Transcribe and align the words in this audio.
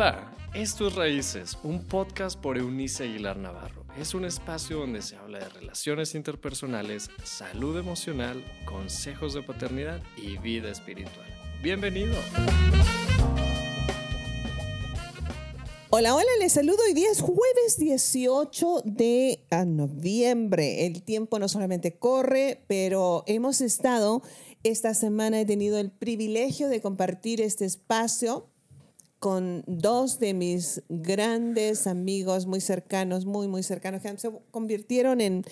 Hola, 0.00 0.32
esto 0.54 0.88
es 0.88 0.94
Raíces, 0.94 1.58
un 1.62 1.84
podcast 1.84 2.40
por 2.40 2.56
Eunice 2.56 3.04
Aguilar 3.04 3.36
Navarro. 3.36 3.84
Es 3.98 4.14
un 4.14 4.24
espacio 4.24 4.78
donde 4.78 5.02
se 5.02 5.16
habla 5.16 5.40
de 5.40 5.48
relaciones 5.50 6.14
interpersonales, 6.14 7.10
salud 7.22 7.76
emocional, 7.76 8.42
consejos 8.64 9.34
de 9.34 9.42
paternidad 9.42 10.00
y 10.16 10.38
vida 10.38 10.70
espiritual. 10.70 11.26
Bienvenido. 11.62 12.14
Hola, 15.90 16.14
hola, 16.14 16.30
les 16.38 16.54
saludo. 16.54 16.78
Hoy 16.86 16.94
día 16.94 17.10
es 17.10 17.20
jueves 17.20 17.76
18 17.76 18.84
de 18.86 19.44
ah, 19.50 19.66
noviembre. 19.66 20.86
El 20.86 21.02
tiempo 21.02 21.38
no 21.38 21.46
solamente 21.46 21.98
corre, 21.98 22.64
pero 22.68 23.22
hemos 23.26 23.60
estado, 23.60 24.22
esta 24.62 24.94
semana 24.94 25.38
he 25.38 25.44
tenido 25.44 25.78
el 25.78 25.90
privilegio 25.90 26.70
de 26.70 26.80
compartir 26.80 27.42
este 27.42 27.66
espacio 27.66 28.49
con 29.20 29.62
dos 29.66 30.18
de 30.18 30.32
mis 30.32 30.82
grandes 30.88 31.86
amigos 31.86 32.46
muy 32.46 32.62
cercanos, 32.62 33.26
muy, 33.26 33.48
muy 33.48 33.62
cercanos, 33.62 34.00
que 34.00 34.16
se 34.16 34.30
convirtieron 34.50 35.20
en, 35.20 35.44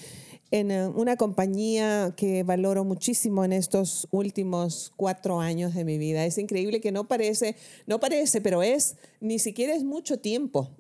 en 0.51 0.71
eh, 0.71 0.89
una 0.89 1.17
compañía 1.17 2.15
que 2.17 2.43
valoro 2.45 2.85
muchísimo 2.85 3.45
en 3.45 3.53
estos 3.53 4.09
últimos 4.11 4.91
cuatro 4.97 5.41
años 5.41 5.75
de 5.75 5.85
mi 5.85 5.99
vida. 5.99 6.25
Es 6.25 6.39
increíble 6.39 6.81
que 6.81 6.93
no 6.93 7.09
parece, 7.09 7.57
no 7.87 8.01
parece, 8.01 8.41
pero 8.41 8.63
es, 8.63 8.97
ni 9.21 9.39
siquiera 9.39 9.75
es 9.75 9.85
mucho 9.85 10.19
tiempo. 10.19 10.71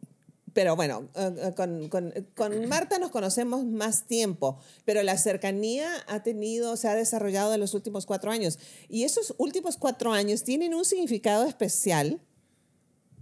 Pero 0.54 0.74
bueno, 0.74 1.10
eh, 1.14 1.30
eh, 1.42 1.54
con, 1.54 1.90
con, 1.90 2.14
con, 2.34 2.68
Marta 2.68 2.98
nos 2.98 3.10
conocemos 3.10 3.66
más 3.66 4.06
tiempo, 4.06 4.58
pero 4.86 5.02
la 5.02 5.18
cercanía 5.18 5.90
ha 6.06 6.22
tenido, 6.22 6.74
se 6.78 6.88
ha 6.88 6.94
desarrollado 6.94 7.52
en 7.52 7.60
los 7.60 7.74
últimos 7.74 8.06
cuatro 8.06 8.30
años. 8.30 8.58
Y 8.88 9.04
esos 9.04 9.34
últimos 9.36 9.76
cuatro 9.76 10.10
años 10.10 10.42
tienen 10.42 10.72
un 10.72 10.86
significado 10.86 11.46
especial 11.46 12.18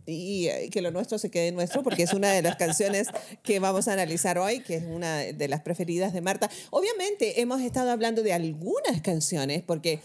y 0.07 0.49
eh, 0.49 0.69
que 0.71 0.81
lo 0.83 0.91
nuestro 0.91 1.19
se 1.19 1.31
quede 1.31 1.53
nuestro, 1.53 1.83
porque 1.83 2.05
es 2.05 2.13
una 2.13 2.33
de 2.33 2.43
las 2.43 2.57
canciones 2.57 3.09
que 3.43 3.59
vamos 3.59 3.89
a 3.89 3.93
analizar 3.93 4.39
hoy, 4.39 4.61
que 4.61 4.77
es 4.77 4.85
una 4.85 5.19
de 5.19 5.49
las 5.49 5.63
preferidas 5.63 6.13
de 6.13 6.21
Marta. 6.21 6.51
Obviamente 6.71 7.41
hemos 7.41 7.61
estado 7.61 7.91
hablando 7.91 8.23
de 8.23 8.33
algunas 8.33 9.01
canciones, 9.03 9.63
porque 9.63 10.01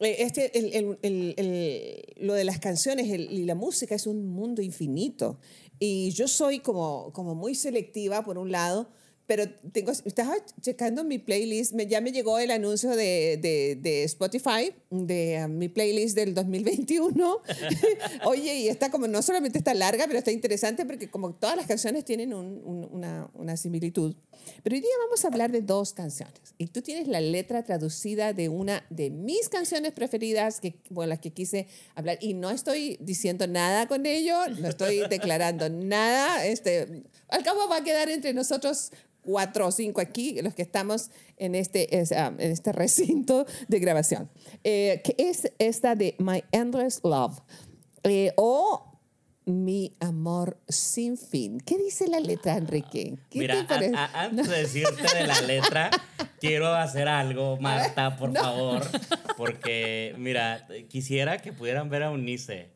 eh, 0.00 0.16
este, 0.20 0.58
el, 0.58 0.98
el, 1.02 1.34
el, 1.36 2.02
lo 2.16 2.34
de 2.34 2.44
las 2.44 2.58
canciones 2.58 3.06
y 3.06 3.44
la 3.44 3.54
música 3.54 3.94
es 3.94 4.06
un 4.06 4.26
mundo 4.26 4.62
infinito. 4.62 5.38
Y 5.78 6.10
yo 6.10 6.28
soy 6.28 6.60
como, 6.60 7.12
como 7.12 7.34
muy 7.34 7.54
selectiva, 7.54 8.24
por 8.24 8.38
un 8.38 8.52
lado, 8.52 8.88
pero 9.26 9.48
tengo, 9.72 9.92
estaba 9.92 10.34
checando 10.60 11.04
mi 11.04 11.18
playlist, 11.18 11.72
me, 11.72 11.86
ya 11.86 12.00
me 12.00 12.12
llegó 12.12 12.38
el 12.38 12.50
anuncio 12.50 12.90
de, 12.90 13.38
de, 13.40 13.78
de 13.80 14.02
Spotify, 14.04 14.74
de 14.90 15.44
uh, 15.44 15.48
mi 15.48 15.68
playlist 15.68 16.16
del 16.16 16.34
2021. 16.34 17.38
Oye, 18.24 18.54
y 18.56 18.68
está 18.68 18.90
como, 18.90 19.06
no 19.06 19.22
solamente 19.22 19.58
está 19.58 19.74
larga, 19.74 20.06
pero 20.06 20.18
está 20.18 20.32
interesante 20.32 20.84
porque 20.84 21.08
como 21.08 21.34
todas 21.34 21.56
las 21.56 21.66
canciones 21.66 22.04
tienen 22.04 22.34
un, 22.34 22.88
una, 22.90 23.30
una, 23.34 23.56
similitud. 23.56 24.16
Pero 24.64 24.74
hoy 24.74 24.80
día 24.80 24.90
vamos 25.04 25.24
a 25.24 25.28
hablar 25.28 25.52
de 25.52 25.62
dos 25.62 25.92
canciones. 25.92 26.54
Y 26.58 26.66
tú 26.66 26.82
tienes 26.82 27.06
la 27.06 27.20
letra 27.20 27.62
traducida 27.62 28.32
de 28.32 28.48
una 28.48 28.84
de 28.90 29.10
mis 29.10 29.48
canciones 29.48 29.92
preferidas, 29.92 30.60
que, 30.60 30.74
bueno, 30.90 31.10
las 31.10 31.20
que 31.20 31.30
quise 31.30 31.68
hablar. 31.94 32.18
Y 32.20 32.34
no 32.34 32.50
estoy 32.50 32.98
diciendo 33.00 33.46
nada 33.46 33.86
con 33.86 34.04
ello, 34.04 34.48
no 34.58 34.68
estoy 34.68 35.02
declarando 35.08 35.68
nada. 35.68 36.44
Este, 36.44 37.04
al 37.32 37.42
cabo 37.42 37.68
va 37.68 37.78
a 37.78 37.84
quedar 37.84 38.10
entre 38.10 38.34
nosotros 38.34 38.92
cuatro 39.22 39.66
o 39.66 39.72
cinco 39.72 40.00
aquí, 40.00 40.40
los 40.42 40.54
que 40.54 40.62
estamos 40.62 41.10
en 41.36 41.54
este, 41.54 41.88
um, 41.92 42.40
en 42.40 42.52
este 42.52 42.72
recinto 42.72 43.46
de 43.68 43.78
grabación, 43.78 44.30
eh, 44.64 45.00
que 45.04 45.14
es 45.18 45.50
esta 45.58 45.94
de 45.94 46.14
My 46.18 46.44
Endless 46.52 47.00
Love 47.02 47.38
eh, 48.02 48.32
o 48.36 48.98
Mi 49.46 49.96
Amor 50.00 50.58
Sin 50.68 51.16
Fin. 51.16 51.60
¿Qué 51.60 51.78
dice 51.78 52.06
la 52.08 52.20
letra, 52.20 52.56
Enrique? 52.56 53.16
Mira, 53.32 53.66
antes 54.12 54.48
de 54.48 54.58
decirte 54.58 55.14
de 55.16 55.26
la 55.26 55.40
letra, 55.40 55.90
quiero 56.40 56.68
hacer 56.74 57.08
algo, 57.08 57.56
Marta, 57.58 58.16
por 58.16 58.32
favor, 58.36 58.82
porque, 59.36 60.14
mira, 60.18 60.66
quisiera 60.88 61.38
que 61.38 61.52
pudieran 61.52 61.88
ver 61.88 62.02
a 62.02 62.10
Unice. 62.10 62.70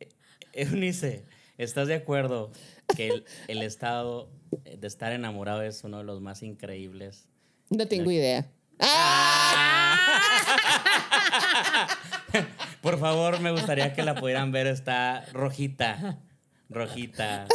Eh, 0.00 0.08
Eunice, 0.52 1.24
¿estás 1.58 1.88
de 1.88 1.94
acuerdo 1.94 2.50
que 2.96 3.24
el 3.48 3.62
estado 3.62 4.30
de 4.64 4.86
estar 4.86 5.12
enamorado 5.12 5.62
es 5.62 5.84
uno 5.84 5.98
de 5.98 6.04
los 6.04 6.20
más 6.20 6.42
increíbles. 6.42 7.28
No 7.70 7.86
tengo 7.86 8.10
idea. 8.10 8.50
Por 12.80 12.98
favor, 12.98 13.40
me 13.40 13.50
gustaría 13.50 13.92
que 13.92 14.02
la 14.02 14.14
pudieran 14.14 14.52
ver. 14.52 14.66
Está 14.66 15.26
rojita. 15.32 16.18
Rojita. 16.70 17.46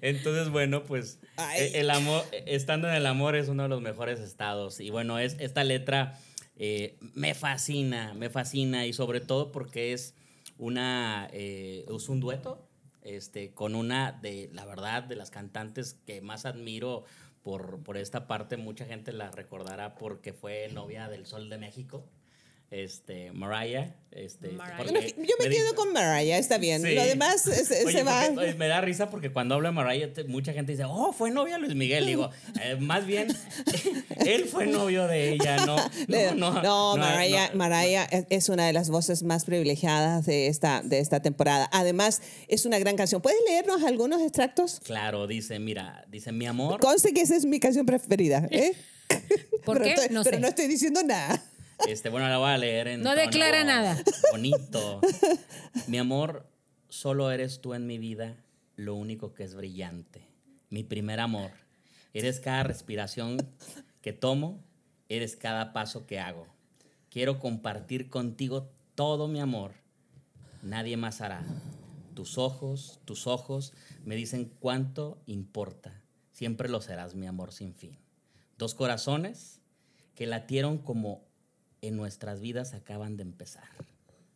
Entonces, 0.00 0.48
bueno, 0.50 0.84
pues 0.84 1.20
e, 1.56 1.80
el 1.80 1.90
amor, 1.90 2.24
estando 2.46 2.88
en 2.88 2.94
el 2.94 3.06
amor 3.06 3.36
es 3.36 3.48
uno 3.48 3.62
de 3.64 3.68
los 3.68 3.80
mejores 3.80 4.20
estados. 4.20 4.80
Y 4.80 4.90
bueno, 4.90 5.18
es, 5.18 5.36
esta 5.38 5.64
letra 5.64 6.18
eh, 6.56 6.96
me 7.14 7.34
fascina, 7.34 8.14
me 8.14 8.30
fascina. 8.30 8.86
Y 8.86 8.92
sobre 8.92 9.20
todo 9.20 9.52
porque 9.52 9.92
es 9.92 10.14
una, 10.58 11.28
eh, 11.32 11.86
es 11.88 12.08
un 12.08 12.20
dueto 12.20 12.68
este, 13.02 13.54
con 13.54 13.74
una 13.74 14.12
de, 14.12 14.50
la 14.52 14.66
verdad, 14.66 15.02
de 15.04 15.16
las 15.16 15.30
cantantes 15.30 15.94
que 16.06 16.20
más 16.20 16.44
admiro 16.44 17.04
por, 17.42 17.82
por 17.82 17.96
esta 17.96 18.26
parte. 18.26 18.56
Mucha 18.56 18.84
gente 18.84 19.12
la 19.12 19.30
recordará 19.30 19.94
porque 19.94 20.32
fue 20.32 20.68
novia 20.72 21.08
del 21.08 21.26
Sol 21.26 21.48
de 21.48 21.58
México 21.58 22.04
este, 22.70 23.32
Mariah. 23.32 23.94
Este, 24.10 24.50
yo 24.50 25.34
me 25.38 25.48
quedo 25.48 25.74
con 25.74 25.92
Mariah, 25.92 26.38
está 26.38 26.58
bien. 26.58 26.82
Lo 26.82 27.04
demás 27.04 27.42
se 27.42 28.02
va. 28.02 28.30
me 28.30 28.68
da 28.68 28.80
risa 28.80 29.10
porque 29.10 29.30
cuando 29.30 29.54
hablo 29.54 29.68
de 29.68 29.72
Mariah, 29.72 30.08
mucha 30.26 30.52
gente 30.52 30.72
dice, 30.72 30.84
oh, 30.84 31.12
fue 31.12 31.30
novia 31.30 31.56
Luis 31.58 31.74
Miguel. 31.74 32.04
Digo, 32.06 32.30
eh, 32.62 32.76
más 32.76 33.06
bien, 33.06 33.28
él 34.26 34.46
fue 34.46 34.66
novio 34.66 35.06
de 35.06 35.32
ella, 35.32 35.64
no. 35.66 35.76
No, 36.34 36.62
no, 36.62 36.96
Mariah, 37.54 38.08
es 38.28 38.48
una 38.48 38.66
de 38.66 38.72
las 38.72 38.90
voces 38.90 39.22
más 39.22 39.44
privilegiadas 39.44 40.26
de 40.26 40.48
esta, 40.48 40.82
de 40.82 40.98
esta 40.98 41.20
temporada. 41.20 41.68
Además, 41.72 42.22
es 42.48 42.66
una 42.66 42.78
gran 42.78 42.96
canción. 42.96 43.22
¿Puedes 43.22 43.38
leernos 43.46 43.82
algunos 43.82 44.20
extractos? 44.20 44.80
Claro, 44.84 45.26
dice, 45.26 45.58
mira, 45.58 46.04
dice, 46.08 46.32
mi 46.32 46.46
amor. 46.46 46.80
Conste 46.80 47.14
que 47.14 47.22
esa 47.22 47.36
es 47.36 47.44
mi 47.44 47.60
canción 47.60 47.86
preferida, 47.86 48.46
¿eh? 48.50 48.72
¿Por 49.64 49.82
qué? 49.82 49.94
no 50.10 50.22
pero 50.22 50.38
no 50.38 50.48
estoy 50.48 50.66
diciendo 50.66 51.02
nada. 51.02 51.42
Este, 51.86 52.08
bueno, 52.08 52.28
la 52.28 52.38
voy 52.38 52.50
a 52.50 52.58
leer 52.58 52.88
en. 52.88 53.02
No 53.02 53.14
declara 53.14 53.64
nada. 53.64 53.96
Bonito. 54.32 55.00
Mi 55.86 55.98
amor, 55.98 56.50
solo 56.88 57.30
eres 57.30 57.60
tú 57.60 57.74
en 57.74 57.86
mi 57.86 57.98
vida, 57.98 58.42
lo 58.76 58.94
único 58.94 59.34
que 59.34 59.44
es 59.44 59.54
brillante. 59.54 60.26
Mi 60.70 60.82
primer 60.82 61.20
amor. 61.20 61.52
Eres 62.12 62.40
cada 62.40 62.62
respiración 62.62 63.38
que 64.00 64.12
tomo, 64.12 64.64
eres 65.08 65.36
cada 65.36 65.72
paso 65.72 66.06
que 66.06 66.18
hago. 66.18 66.46
Quiero 67.10 67.38
compartir 67.38 68.10
contigo 68.10 68.70
todo 68.94 69.28
mi 69.28 69.40
amor. 69.40 69.72
Nadie 70.62 70.96
más 70.96 71.20
hará. 71.20 71.44
Tus 72.14 72.38
ojos, 72.38 73.00
tus 73.04 73.26
ojos 73.26 73.72
me 74.04 74.16
dicen 74.16 74.52
cuánto 74.58 75.22
importa. 75.26 76.02
Siempre 76.32 76.68
lo 76.68 76.80
serás, 76.80 77.14
mi 77.14 77.26
amor 77.26 77.52
sin 77.52 77.74
fin. 77.74 77.96
Dos 78.58 78.74
corazones 78.74 79.60
que 80.14 80.26
latieron 80.26 80.78
como 80.78 81.27
en 81.82 81.96
nuestras 81.96 82.40
vidas 82.40 82.74
acaban 82.74 83.16
de 83.16 83.22
empezar. 83.22 83.68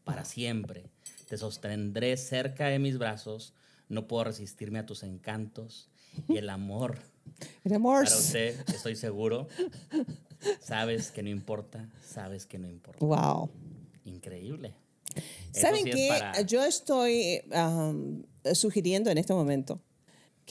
Para 0.04 0.24
siempre. 0.24 0.90
Te 1.28 1.36
sostendré 1.36 2.16
cerca 2.16 2.66
de 2.66 2.78
mis 2.78 2.98
brazos. 2.98 3.54
No 3.88 4.06
puedo 4.06 4.24
resistirme 4.24 4.78
a 4.78 4.86
tus 4.86 5.02
encantos. 5.02 5.88
Y 6.28 6.36
el 6.36 6.50
amor. 6.50 6.98
El 7.64 7.74
amor. 7.74 8.04
Para 8.04 8.16
usted, 8.16 8.68
estoy 8.68 8.96
seguro. 8.96 9.46
Sabes 10.60 11.12
que 11.12 11.22
no 11.22 11.30
importa. 11.30 11.88
Sabes 12.04 12.46
que 12.46 12.58
no 12.58 12.68
importa. 12.68 13.04
Wow. 13.04 13.48
Increíble. 14.04 14.74
¿Saben 15.52 15.84
qué? 15.84 16.10
Yo 16.46 16.64
estoy 16.64 17.42
um, 17.54 18.24
sugiriendo 18.54 19.10
en 19.10 19.18
este 19.18 19.34
momento 19.34 19.80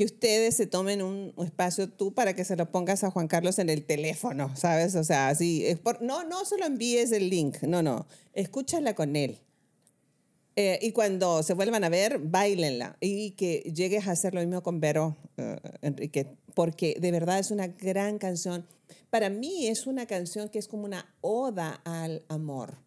que 0.01 0.05
ustedes 0.05 0.55
se 0.55 0.65
tomen 0.65 1.03
un, 1.03 1.31
espacio 1.45 1.87
tú 1.87 2.11
para 2.11 2.33
que 2.33 2.43
se 2.43 2.55
lo 2.55 2.71
pongas 2.71 3.03
a 3.03 3.11
Juan 3.11 3.27
Carlos 3.27 3.59
en 3.59 3.69
el 3.69 3.85
teléfono, 3.85 4.51
¿sabes? 4.55 4.95
O 4.95 5.03
sea, 5.03 5.27
así, 5.27 5.63
no, 6.01 6.23
no 6.23 6.43
solo 6.43 6.65
envíes 6.65 7.11
el 7.11 7.29
link, 7.29 7.61
no, 7.61 7.83
no, 7.83 8.07
escúchala 8.33 8.95
con 8.95 9.15
él. 9.15 9.37
Eh, 10.55 10.79
y 10.81 10.91
cuando 10.91 11.43
se 11.43 11.53
vuelvan 11.53 11.83
a 11.83 11.89
ver, 11.89 12.17
bailenla 12.17 12.97
y 12.99 13.33
que 13.33 13.59
llegues 13.75 14.07
a 14.07 14.13
hacer 14.13 14.33
lo 14.33 14.39
mismo 14.39 14.63
con 14.63 14.79
Vero, 14.79 15.17
eh, 15.37 15.59
Enrique, 15.83 16.25
porque 16.55 16.97
de 16.99 17.11
verdad 17.11 17.37
es 17.37 17.51
una 17.51 17.67
gran 17.67 18.17
canción. 18.17 18.65
Para 19.11 19.29
mí 19.29 19.67
es 19.67 19.85
una 19.85 20.07
canción 20.07 20.49
que 20.49 20.57
es 20.57 20.67
como 20.67 20.85
una 20.85 21.13
oda 21.21 21.79
al 21.85 22.23
amor. 22.27 22.79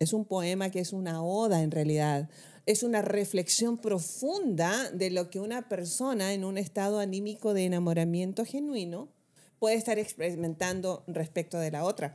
Es 0.00 0.12
un 0.12 0.26
poema 0.26 0.68
que 0.68 0.80
es 0.80 0.92
una 0.92 1.22
oda 1.22 1.62
en 1.62 1.70
realidad 1.70 2.28
es 2.68 2.82
una 2.82 3.00
reflexión 3.00 3.78
profunda 3.78 4.90
de 4.90 5.08
lo 5.08 5.30
que 5.30 5.40
una 5.40 5.70
persona 5.70 6.34
en 6.34 6.44
un 6.44 6.58
estado 6.58 6.98
anímico 6.98 7.54
de 7.54 7.64
enamoramiento 7.64 8.44
genuino 8.44 9.08
puede 9.58 9.76
estar 9.76 9.98
experimentando 9.98 11.02
respecto 11.06 11.58
de 11.58 11.70
la 11.70 11.84
otra. 11.84 12.14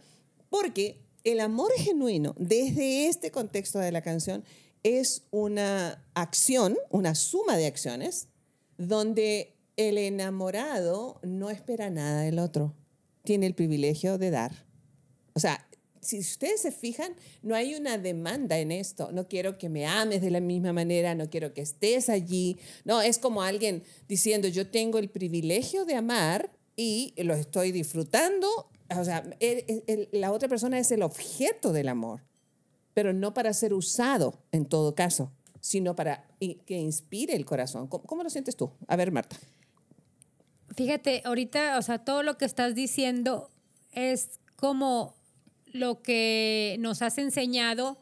Porque 0.52 1.02
el 1.24 1.40
amor 1.40 1.72
genuino, 1.76 2.36
desde 2.38 3.08
este 3.08 3.32
contexto 3.32 3.80
de 3.80 3.92
la 3.92 4.04
canción, 4.04 4.44
es 4.84 5.24
una 5.32 6.06
acción, 6.14 6.78
una 6.92 7.16
suma 7.16 7.58
de 7.58 7.66
acciones, 7.66 8.28
donde 8.78 9.56
el 9.76 9.98
enamorado 9.98 11.20
no 11.24 11.50
espera 11.50 11.90
nada 11.90 12.22
del 12.22 12.38
otro, 12.38 12.76
tiene 13.24 13.48
el 13.48 13.56
privilegio 13.56 14.20
de 14.20 14.30
dar. 14.30 14.68
O 15.34 15.40
sea, 15.40 15.68
si 16.04 16.20
ustedes 16.20 16.62
se 16.62 16.72
fijan, 16.72 17.16
no 17.42 17.56
hay 17.56 17.76
una 17.76 17.98
demanda 17.98 18.60
en 18.60 18.72
esto. 18.72 19.12
No 19.12 19.28
quiero 19.28 19.58
que 19.58 19.70
me 19.70 19.86
ames 19.86 20.22
de 20.22 20.30
la 20.32 20.40
misma 20.40 20.74
manera, 20.74 21.16
no 21.16 21.30
quiero 21.30 21.54
que 21.54 21.62
estés 21.62 22.10
allí. 22.10 22.58
No, 22.86 23.02
es 23.02 23.18
como 23.18 23.42
alguien 23.42 23.84
diciendo, 24.08 24.48
yo 24.48 24.70
tengo 24.70 24.98
el 25.00 25.10
privilegio 25.10 25.86
de 25.86 25.96
amar 25.96 26.52
y 26.76 27.14
lo 27.18 27.34
estoy 27.34 27.72
disfrutando. 27.72 28.48
O 28.96 29.04
sea, 29.04 29.24
el- 29.40 29.84
el- 29.88 30.10
la 30.12 30.32
otra 30.32 30.48
persona 30.50 30.78
es 30.78 30.92
el 30.92 31.02
objeto 31.02 31.72
del 31.74 31.88
amor, 31.88 32.22
pero 32.94 33.14
no 33.14 33.34
para 33.34 33.54
ser 33.54 33.74
usado 33.74 34.40
en 34.52 34.66
todo 34.66 34.94
caso, 34.94 35.32
sino 35.62 35.96
para 35.96 36.28
que 36.40 36.78
inspire 36.78 37.34
el 37.36 37.46
corazón. 37.46 37.88
¿Cómo, 37.88 38.04
cómo 38.04 38.24
lo 38.24 38.30
sientes 38.30 38.56
tú? 38.56 38.70
A 38.88 38.96
ver, 38.96 39.12
Marta. 39.12 39.38
Fíjate, 40.76 41.22
ahorita, 41.26 41.78
o 41.78 41.82
sea, 41.82 42.00
todo 42.04 42.24
lo 42.24 42.38
que 42.38 42.46
estás 42.46 42.74
diciendo 42.74 43.50
es 43.92 44.40
como 44.56 45.16
lo 45.74 46.02
que 46.02 46.78
nos 46.80 47.02
has 47.02 47.18
enseñado 47.18 48.00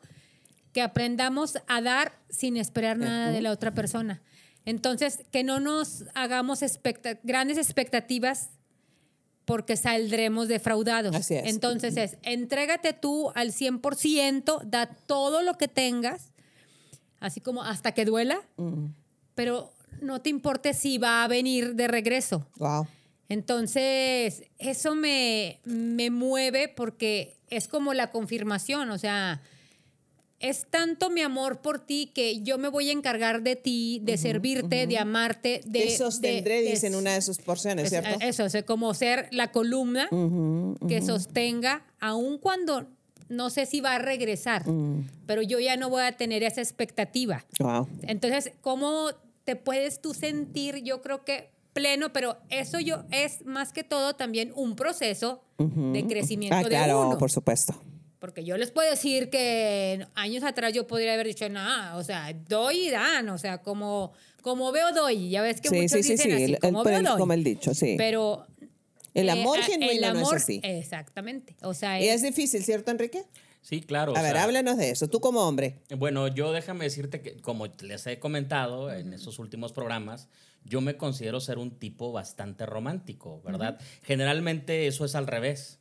que 0.73 0.81
aprendamos 0.81 1.57
a 1.67 1.81
dar 1.81 2.13
sin 2.29 2.55
esperar 2.57 2.97
nada 2.97 3.31
de 3.31 3.41
la 3.41 3.51
otra 3.51 3.73
persona. 3.73 4.21
Entonces, 4.65 5.23
que 5.31 5.43
no 5.43 5.59
nos 5.59 6.05
hagamos 6.13 6.61
expecta- 6.61 7.19
grandes 7.23 7.57
expectativas 7.57 8.49
porque 9.45 9.75
saldremos 9.75 10.47
defraudados. 10.47 11.15
Así 11.15 11.33
es. 11.35 11.47
Entonces 11.47 11.97
es, 11.97 12.17
entrégate 12.21 12.93
tú 12.93 13.31
al 13.35 13.51
100%, 13.51 14.61
da 14.63 14.85
todo 14.85 15.41
lo 15.41 15.57
que 15.57 15.67
tengas, 15.67 16.31
así 17.19 17.41
como 17.41 17.63
hasta 17.63 17.91
que 17.93 18.05
duela, 18.05 18.39
pero 19.35 19.73
no 19.99 20.21
te 20.21 20.29
importe 20.29 20.73
si 20.73 20.97
va 20.99 21.23
a 21.23 21.27
venir 21.27 21.75
de 21.75 21.87
regreso. 21.87 22.47
Wow. 22.57 22.87
Entonces, 23.31 24.43
eso 24.59 24.93
me, 24.95 25.59
me 25.63 26.09
mueve 26.09 26.67
porque 26.67 27.37
es 27.49 27.67
como 27.67 27.93
la 27.93 28.11
confirmación, 28.11 28.89
o 28.91 28.97
sea, 28.97 29.41
es 30.39 30.65
tanto 30.69 31.09
mi 31.09 31.21
amor 31.21 31.61
por 31.61 31.79
ti 31.79 32.11
que 32.13 32.41
yo 32.41 32.57
me 32.57 32.67
voy 32.67 32.89
a 32.89 32.91
encargar 32.91 33.41
de 33.43 33.55
ti, 33.55 34.01
de 34.03 34.17
servirte, 34.17 34.85
de 34.87 34.97
amarte, 34.97 35.61
de... 35.65 35.79
Te 35.81 35.97
sostendré, 35.97 36.61
de- 36.61 36.71
dice 36.71 36.87
en 36.87 36.93
de- 36.93 36.97
una 36.99 37.13
de 37.13 37.21
sus 37.21 37.37
porciones, 37.37 37.85
es- 37.85 37.89
¿cierto? 37.91 38.17
Eso, 38.21 38.43
o 38.45 38.49
sea, 38.49 38.63
como 38.65 38.93
ser 38.93 39.27
la 39.31 39.51
columna 39.51 40.09
que 40.89 41.01
sostenga, 41.01 41.85
aun 41.99 42.37
cuando 42.37 42.87
no 43.29 43.49
sé 43.49 43.65
si 43.65 43.79
va 43.79 43.95
a 43.95 43.99
regresar, 43.99 44.65
pero 45.25 45.41
yo 45.41 45.59
ya 45.59 45.77
no 45.77 45.89
voy 45.89 46.03
a 46.03 46.17
tener 46.17 46.43
esa 46.43 46.59
expectativa. 46.61 47.45
Wow. 47.59 47.87
Entonces, 48.03 48.51
¿cómo 48.61 49.11
te 49.45 49.55
puedes 49.55 50.01
tú 50.01 50.13
sentir? 50.13 50.83
Yo 50.83 51.01
creo 51.01 51.23
que 51.23 51.49
pleno, 51.73 52.11
pero 52.13 52.37
eso 52.49 52.79
yo 52.79 53.03
es 53.11 53.45
más 53.45 53.71
que 53.73 53.83
todo 53.83 54.15
también 54.15 54.51
un 54.55 54.75
proceso 54.75 55.43
de 55.57 56.05
crecimiento 56.07 56.55
Ah, 56.57 56.63
de 56.63 56.69
claro, 56.69 57.07
uno. 57.07 57.17
por 57.17 57.31
supuesto. 57.31 57.73
Porque 58.19 58.43
yo 58.43 58.55
les 58.57 58.69
puedo 58.71 58.89
decir 58.89 59.29
que 59.31 60.05
años 60.13 60.43
atrás 60.43 60.73
yo 60.73 60.85
podría 60.85 61.13
haber 61.15 61.25
dicho, 61.27 61.47
nada, 61.49 61.95
o 61.97 62.03
sea, 62.03 62.31
doy 62.47 62.87
y 62.87 62.89
dan, 62.91 63.29
o 63.29 63.37
sea, 63.37 63.59
como, 63.63 64.11
como 64.41 64.71
veo 64.71 64.91
doy. 64.93 65.29
Ya 65.31 65.41
ves 65.41 65.59
que 65.59 65.69
Sí, 65.69 65.75
muchos 65.75 65.91
sí, 65.91 66.03
sí, 66.03 66.11
dicen 66.13 66.27
sí, 66.37 66.43
así, 66.43 66.53
el- 66.53 66.59
como 66.59 66.83
veo 66.83 66.97
el- 66.99 67.03
doy. 67.05 67.17
como 67.19 67.33
el 67.33 67.43
dicho, 67.43 67.73
sí. 67.73 67.95
Pero 67.97 68.45
El 69.15 69.27
eh, 69.29 69.31
amor 69.31 69.59
a- 69.59 69.63
genuino 69.63 69.91
el 69.93 70.01
no 70.01 70.07
es 70.19 70.25
amor- 70.27 70.35
así. 70.35 70.59
Exactamente. 70.63 71.55
O 71.63 71.73
sea, 71.73 71.99
Y 71.99 72.09
es- 72.09 72.15
es 72.17 72.21
difícil, 72.21 72.63
¿cierto, 72.63 72.91
Enrique? 72.91 73.23
Sí, 73.63 73.81
claro. 73.81 74.13
o 74.13 74.17
A 74.17 74.21
ver, 74.21 74.33
sea, 74.33 74.43
háblanos 74.43 74.77
de 74.77 74.89
eso. 74.91 75.07
Tú 75.07 75.19
como 75.19 75.41
hombre. 75.47 75.79
Bueno, 75.97 76.27
yo 76.27 76.51
déjame 76.51 76.83
decirte 76.85 77.21
que, 77.21 77.37
como 77.37 77.67
les 77.81 78.05
he 78.07 78.19
comentado 78.19 78.91
en 78.91 79.13
esos 79.13 79.39
últimos 79.39 79.71
programas, 79.71 80.27
yo 80.63 80.81
me 80.81 80.97
considero 80.97 81.39
ser 81.39 81.57
un 81.57 81.71
tipo 81.71 82.11
bastante 82.11 82.65
romántico, 82.65 83.41
¿verdad? 83.43 83.79
Generalmente 84.03 84.87
eso 84.87 85.05
es 85.05 85.15
al 85.15 85.27
revés. 85.27 85.79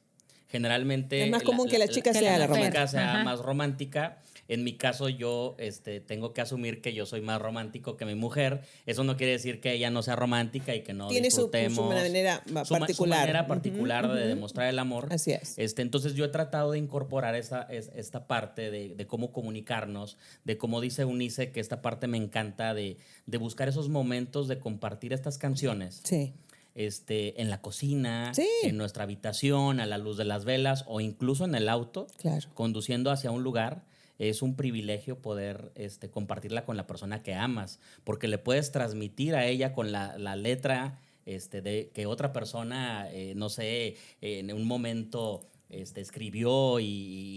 Generalmente 0.48 1.24
Es 1.24 1.30
más 1.30 1.42
común 1.44 1.68
que 1.68 1.78
la 1.78 1.86
chica 1.86 2.12
sea 2.12 2.32
que 2.32 2.38
la 2.38 2.48
la 2.48 2.66
chica 2.66 2.86
sea 2.88 3.22
más 3.24 3.38
romántica. 3.40 4.18
En 4.50 4.64
mi 4.64 4.74
caso, 4.76 5.08
yo 5.08 5.54
este, 5.58 6.00
tengo 6.00 6.34
que 6.34 6.40
asumir 6.40 6.82
que 6.82 6.92
yo 6.92 7.06
soy 7.06 7.20
más 7.20 7.40
romántico 7.40 7.96
que 7.96 8.04
mi 8.04 8.16
mujer. 8.16 8.62
Eso 8.84 9.04
no 9.04 9.16
quiere 9.16 9.32
decir 9.32 9.60
que 9.60 9.72
ella 9.72 9.90
no 9.90 10.02
sea 10.02 10.16
romántica 10.16 10.74
y 10.74 10.82
que 10.82 10.92
no 10.92 11.06
Tiene 11.08 11.30
su- 11.30 11.42
su 11.42 11.42
disfrutemos. 11.50 11.88
manera 11.94 12.42
ma- 12.50 12.64
su 12.64 12.74
particular. 12.74 13.18
Su 13.18 13.20
manera 13.22 13.46
particular 13.46 14.12
de 14.12 14.26
demostrar 14.26 14.68
el 14.68 14.78
amor. 14.78 15.06
Así 15.12 15.30
es. 15.32 15.54
Este, 15.56 15.82
entonces 15.82 16.14
yo 16.14 16.24
he 16.24 16.28
tratado 16.28 16.72
de 16.72 16.78
incorporar 16.78 17.34
esa, 17.36 17.62
es- 17.70 17.90
esta 17.94 18.26
parte 18.26 18.70
de, 18.72 18.94
de 18.96 19.06
cómo 19.06 19.32
comunicarnos, 19.32 20.16
de 20.44 20.58
cómo 20.58 20.80
dice 20.80 21.04
Unice, 21.04 21.52
que 21.52 21.60
esta 21.60 21.80
parte 21.80 22.08
me 22.08 22.16
encanta, 22.18 22.74
de, 22.74 22.96
de 23.26 23.38
buscar 23.38 23.68
esos 23.68 23.88
momentos 23.88 24.48
de 24.48 24.58
compartir 24.58 25.12
estas 25.12 25.38
canciones 25.38 26.00
Sí. 26.04 26.32
este, 26.74 27.40
en 27.40 27.50
la 27.50 27.60
cocina, 27.60 28.32
Sí. 28.34 28.48
en 28.64 28.76
nuestra 28.76 29.04
habitación, 29.04 29.80
a 29.80 29.86
la 29.86 29.98
luz 29.98 30.16
de 30.16 30.24
las 30.24 30.44
velas 30.44 30.84
o 30.88 31.00
incluso 31.00 31.44
en 31.44 31.54
el 31.54 31.68
auto, 31.68 32.06
Claro. 32.18 32.48
conduciendo 32.54 33.10
hacia 33.10 33.30
un 33.30 33.42
lugar. 33.42 33.88
Es 34.20 34.42
un 34.42 34.54
privilegio 34.54 35.20
poder 35.20 35.72
este, 35.74 36.10
compartirla 36.10 36.64
con 36.64 36.76
la 36.76 36.86
persona 36.86 37.22
que 37.22 37.34
amas, 37.34 37.80
porque 38.04 38.28
le 38.28 38.38
puedes 38.38 38.70
transmitir 38.70 39.34
a 39.34 39.46
ella 39.46 39.72
con 39.72 39.90
la, 39.90 40.16
letra 40.36 41.00
este, 41.26 41.62
de 41.62 41.90
que 41.92 42.06
otra 42.06 42.32
persona, 42.32 43.10
eh, 43.10 43.34
no 43.34 43.48
sé, 43.48 43.96
en 44.20 44.52
un 44.52 44.66
momento 44.66 45.50
este, 45.70 46.00
escribió 46.00 46.78
y, 46.80 46.86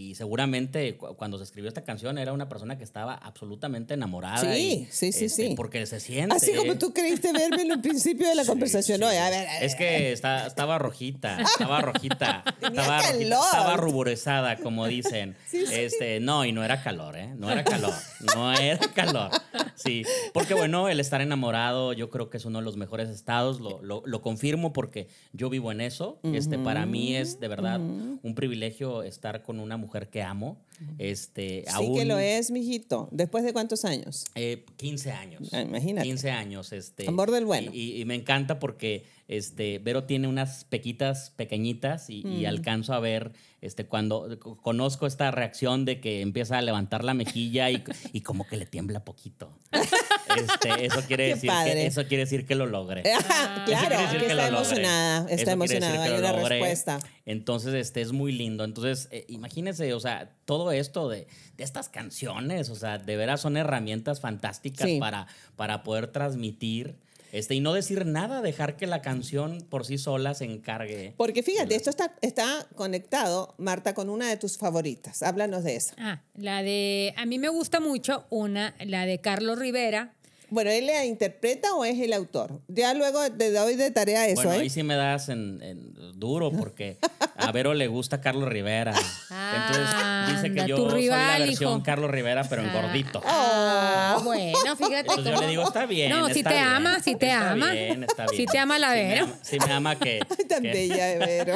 y 0.10 0.16
seguramente 0.16 0.98
cu- 0.98 1.16
cuando 1.16 1.38
se 1.38 1.44
escribió 1.44 1.68
esta 1.68 1.84
canción 1.84 2.18
era 2.18 2.34
una 2.34 2.50
persona 2.50 2.78
que 2.78 2.84
estaba 2.84 3.14
absolutamente 3.14 3.94
enamorada. 3.94 4.40
Sí, 4.54 4.88
y, 4.90 4.92
sí, 4.92 5.12
sí, 5.12 5.26
este, 5.26 5.50
sí. 5.50 5.54
Porque 5.56 5.86
se 5.86 6.00
siente. 6.00 6.36
Así 6.36 6.54
como 6.54 6.76
tú 6.78 6.94
creíste 6.94 7.32
verme 7.32 7.62
en 7.64 7.72
el 7.72 7.82
principio 7.82 8.28
de 8.28 8.36
la 8.36 8.44
Sí, 8.44 8.50
conversación. 8.50 8.98
sí. 9.00 9.04
A 9.04 9.10
ver, 9.10 9.20
a 9.20 9.30
ver, 9.30 9.64
Es 9.64 9.76
que 9.76 10.12
está- 10.12 10.48
estaba 10.48 10.78
rojita, 10.80 11.40
estaba 11.42 11.82
rojita, 11.82 12.44
estaba 12.62 12.98
rojita, 13.02 13.30
estaba 13.46 13.78
ruborizada, 13.78 14.58
como 14.58 14.88
dicen. 14.88 15.36
Sí, 15.54 15.66
sí. 15.68 15.74
Este, 15.76 16.20
no, 16.20 16.46
y 16.46 16.52
no 16.52 16.64
era 16.64 16.82
calor, 16.82 17.16
¿eh? 17.16 17.32
No 17.38 17.52
era 17.52 17.64
calor, 17.64 17.94
no 18.36 18.52
era 18.54 18.80
calor. 18.96 19.30
Sí, 19.76 20.04
porque 20.34 20.56
bueno, 20.56 20.90
el 20.90 21.00
estar 21.00 21.22
enamorado 21.22 21.94
yo 21.94 22.10
creo 22.10 22.32
que 22.32 22.38
es 22.38 22.46
uno 22.46 22.58
de 22.60 22.66
los 22.66 22.76
mejores 22.76 23.10
estados, 23.10 23.60
lo, 23.62 23.80
lo- 23.84 24.02
lo 24.06 24.22
confirmo 24.24 24.74
porque 24.74 25.08
yo 25.32 25.50
vivo 25.52 25.72
en 25.72 25.82
eso. 25.82 26.20
Este, 26.24 26.58
para 26.58 26.88
mí 26.88 27.16
es 27.16 27.40
de 27.40 27.48
verdad 27.48 27.80
un 28.24 28.34
privilegio 28.36 29.04
estar 29.04 29.44
con 29.44 29.60
una 29.60 29.78
mujer 29.78 30.10
que 30.10 30.24
amo. 30.24 30.60
Este, 30.98 31.64
Sí 31.68 31.74
aún, 31.74 31.96
que 31.98 32.06
lo 32.06 32.18
es, 32.18 32.50
mijito. 32.52 33.08
¿Después 33.12 33.44
de 33.44 33.54
cuántos 33.54 33.86
años? 33.86 34.26
eh, 34.36 34.66
15 34.78 35.12
años. 35.12 35.50
Ah, 35.54 35.62
imagínate. 35.62 36.08
15 36.08 36.32
años. 36.32 36.74
Este, 36.74 37.08
Amor 37.08 37.32
del 37.32 37.46
bueno. 37.46 37.70
Y, 37.74 38.04
me 38.06 38.16
encanta 38.16 38.60
porque 38.60 39.06
este, 39.28 39.80
Vero 39.80 40.06
tiene 40.06 40.28
unas 40.28 40.64
pequitas 40.66 41.30
pequeñitas 41.36 42.10
y, 42.10 42.24
Mm. 42.24 42.32
y 42.34 42.46
alcanzo 42.46 42.94
a 42.94 43.00
ver 43.00 43.32
este, 43.62 43.86
cuando 43.86 44.40
co- 44.40 44.58
conozco 44.58 45.06
esta 45.08 45.32
reacción 45.32 45.86
de 45.86 46.00
que 46.02 46.22
empieza 46.22 46.58
a 46.58 46.62
levantar 46.62 47.04
la 47.04 47.14
mejilla 47.14 47.70
y, 47.72 47.84
y 48.12 48.22
como 48.22 48.46
que 48.48 48.58
le 48.58 48.66
tiembla 48.66 49.06
poquito. 49.06 49.54
Este, 50.38 50.86
eso, 50.86 51.02
quiere 51.08 51.28
decir 51.30 51.50
padre. 51.50 51.74
que, 51.74 51.86
eso 51.86 52.06
quiere 52.08 52.24
decir 52.24 52.46
que 52.46 52.56
lo 52.56 52.66
logré. 52.66 53.04
Ah, 53.14 53.64
claro, 53.66 53.96
que 54.12 54.18
está 54.18 54.34
lo 54.36 54.58
emocionada. 54.58 55.30
Está 55.30 55.52
emocionada. 55.52 56.04
Hay 56.04 56.14
una 56.14 56.32
respuesta. 56.34 57.00
Entonces, 57.26 57.74
este 57.74 58.02
es 58.02 58.12
muy 58.12 58.32
lindo. 58.32 58.64
Entonces, 58.64 59.08
eh, 59.12 59.26
imagínense, 59.28 59.94
o 59.94 60.00
sea, 60.00 60.30
todo 60.46 60.72
esto 60.72 61.10
de, 61.10 61.28
de 61.58 61.64
estas 61.64 61.90
canciones, 61.90 62.70
o 62.70 62.76
sea, 62.76 62.98
de 62.98 63.16
veras 63.16 63.42
son 63.42 63.58
herramientas 63.58 64.20
fantásticas 64.20 64.88
Sí. 64.88 65.00
para, 65.00 65.28
para 65.56 65.84
poder 65.84 66.08
transmitir. 66.08 66.96
Este, 67.32 67.56
y 67.56 67.62
no 67.62 67.74
decir 67.74 68.06
nada, 68.06 68.44
dejar 68.44 68.78
que 68.78 68.86
la 68.86 69.02
canción 69.02 69.66
por 69.68 69.88
sí 69.88 69.98
sola 69.98 70.36
se 70.36 70.46
encargue. 70.46 71.16
Porque 71.18 71.42
fíjate, 71.42 71.74
esto 71.74 71.90
está, 71.90 72.14
está 72.22 72.68
conectado, 72.76 73.56
Marta, 73.58 73.96
con 73.96 74.10
una 74.12 74.30
de 74.30 74.38
tus 74.38 74.60
favoritas. 74.60 75.24
Háblanos 75.24 75.64
de 75.64 75.76
eso. 75.76 75.96
Ah, 75.98 76.22
la 76.36 76.62
de, 76.62 77.12
a 77.18 77.26
mí 77.26 77.40
me 77.40 77.50
gusta 77.50 77.80
mucho 77.80 78.28
una, 78.30 78.76
la 78.86 79.08
de 79.08 79.20
Carlos 79.20 79.58
Rivera. 79.58 80.14
Bueno, 80.54 80.70
¿él 80.70 80.86
la 80.86 81.04
interpreta 81.04 81.74
o 81.74 81.84
es 81.84 82.00
el 82.00 82.14
autor? 82.14 82.62
Ya 82.68 82.94
luego 82.94 83.20
te 83.32 83.52
doy 83.52 83.76
de 83.76 83.90
tarea 83.90 84.28
eso, 84.28 84.36
bueno, 84.44 84.54
¿eh? 84.54 84.60
ahí 84.62 84.70
sí 84.70 84.84
me 84.84 84.96
das 84.96 85.30
en, 85.30 85.62
en 85.64 85.94
duro 86.20 86.52
porque 86.52 86.98
a 87.36 87.52
Vero 87.52 87.74
le 87.74 87.88
gusta 87.88 88.22
Carlos 88.22 88.48
Rivera. 88.48 88.92
Entonces 88.94 89.96
dice 90.28 90.48
Anda, 90.48 90.64
que 90.64 90.70
yo 90.70 90.78
soy 90.78 90.86
la 90.90 90.96
rival, 91.18 91.42
versión 91.48 91.72
hijo. 91.74 91.84
Carlos 91.84 92.12
Rivera, 92.12 92.44
pero 92.48 92.62
en 92.62 92.72
gordito. 92.72 93.22
Ah, 93.26 94.20
bueno, 94.24 94.76
fíjate. 94.76 95.00
Entonces 95.00 95.34
yo 95.34 95.42
le 95.42 95.48
digo, 95.48 95.64
está 95.64 95.86
bien. 95.88 96.10
No, 96.12 96.28
si 96.30 96.44
te 96.44 96.50
bien, 96.50 96.64
ama, 96.64 97.00
si 97.02 97.16
te 97.16 97.26
está 97.32 97.52
ama. 97.52 97.72
bien, 97.72 98.04
está 98.04 98.26
bien. 98.28 98.38
Si 98.38 98.46
te 98.46 98.58
ama 98.60 98.78
la 98.78 98.90
Si 98.94 98.96
me 99.00 99.08
Vero. 99.08 99.24
ama- 99.26 99.40
Si 99.42 99.60
me 99.60 99.72
ama 99.74 99.96
que... 100.00 100.20
Tan 100.50 100.62
que- 100.62 100.72
bella, 100.72 101.18
Vero. 101.26 101.56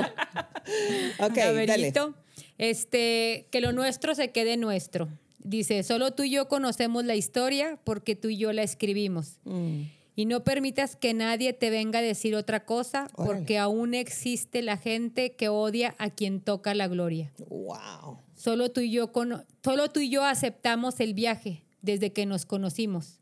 ok, 1.20 1.36
dale. 1.36 1.66
Gaberito, 1.66 2.14
este, 2.58 3.48
que 3.52 3.62
lo 3.62 3.72
nuestro 3.74 4.16
se 4.16 4.32
quede 4.32 4.58
nuestro. 4.58 5.08
Dice, 5.48 5.82
solo 5.84 6.12
tú 6.12 6.24
y 6.24 6.32
yo 6.32 6.50
conocemos 6.50 7.06
la 7.06 7.16
historia 7.16 7.80
porque 7.86 8.16
tú 8.18 8.28
y 8.28 8.38
yo 8.38 8.52
la 8.52 8.64
escribimos. 8.64 9.40
Mm. 9.46 9.84
Y 10.18 10.26
no 10.26 10.44
permitas 10.44 10.96
que 10.96 11.14
nadie 11.14 11.54
te 11.54 11.70
venga 11.70 12.00
a 12.00 12.02
decir 12.02 12.36
otra 12.36 12.66
cosa, 12.66 13.08
Órale. 13.14 13.34
porque 13.34 13.58
aún 13.58 13.94
existe 13.94 14.62
la 14.62 14.76
gente 14.76 15.36
que 15.36 15.48
odia 15.48 15.96
a 16.00 16.10
quien 16.10 16.42
toca 16.42 16.74
la 16.74 16.88
gloria. 16.88 17.32
Wow. 17.50 18.18
Solo 18.36 18.72
tú 18.72 18.82
y 18.82 18.92
yo, 18.92 19.12
solo 19.64 19.90
tú 19.90 20.00
y 20.02 20.10
yo 20.10 20.26
aceptamos 20.26 21.00
el 21.00 21.14
viaje 21.14 21.64
desde 21.82 22.12
que 22.12 22.26
nos 22.26 22.46
conocimos. 22.46 23.20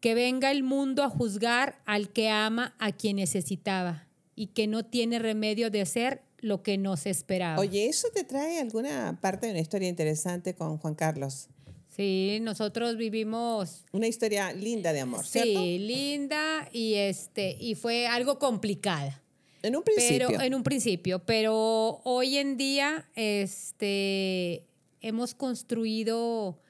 Que 0.00 0.14
venga 0.14 0.52
el 0.52 0.62
mundo 0.62 1.02
a 1.02 1.08
juzgar 1.08 1.80
al 1.86 2.10
que 2.10 2.28
ama 2.28 2.76
a 2.78 2.92
quien 2.92 3.16
necesitaba 3.16 4.06
y 4.36 4.48
que 4.48 4.68
no 4.68 4.84
tiene 4.84 5.18
remedio 5.18 5.70
de 5.70 5.86
ser 5.86 6.22
lo 6.46 6.62
que 6.62 6.78
nos 6.78 7.06
esperaba. 7.06 7.58
Oye, 7.60 7.86
¿eso 7.86 8.08
te 8.14 8.24
trae 8.24 8.58
alguna 8.60 9.18
parte 9.20 9.46
de 9.46 9.52
una 9.52 9.60
historia 9.60 9.88
interesante 9.88 10.54
con 10.54 10.78
Juan 10.78 10.94
Carlos? 10.94 11.48
Sí, 11.88 12.38
nosotros 12.42 12.96
vivimos 12.96 13.84
Una 13.92 14.06
historia 14.06 14.52
linda 14.52 14.92
de 14.92 15.00
amor, 15.00 15.24
¿cierto? 15.26 15.60
sí, 15.60 15.78
linda 15.78 16.68
y 16.72 16.94
este 16.94 17.56
y 17.58 17.74
fue 17.74 18.06
algo 18.06 18.38
complicada. 18.38 19.22
En 19.62 19.74
un 19.76 19.82
principio. 19.82 20.28
Pero 20.28 20.42
en 20.42 20.54
un 20.54 20.62
principio, 20.62 21.18
pero 21.24 22.00
hoy 22.04 22.36
en 22.36 22.56
día 22.56 23.08
este 23.14 24.66
hemos 25.00 25.34
construido 25.34 26.60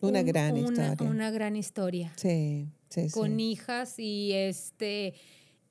una 0.00 0.20
un- 0.20 0.26
gran 0.26 0.52
una- 0.56 0.88
historia. 0.92 1.10
Una 1.10 1.30
gran 1.30 1.56
historia. 1.56 2.12
Sí, 2.16 2.66
sí, 2.88 3.10
Con 3.10 3.36
sí. 3.36 3.50
hijas 3.50 3.98
y 3.98 4.32
este. 4.32 5.14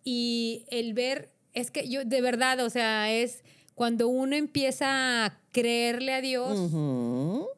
Y 0.03 0.65
el 0.69 0.93
ver. 0.93 1.31
Es 1.57 1.71
que 1.71 1.87
yo, 1.89 2.05
de 2.05 2.21
verdad, 2.21 2.59
o 2.65 2.69
sea, 2.69 3.11
es 3.11 3.43
cuando 3.75 4.07
uno 4.07 4.35
empieza 4.35 5.25
a 5.25 5.39
creerle 5.51 6.13
a 6.13 6.21
Dios 6.21 6.71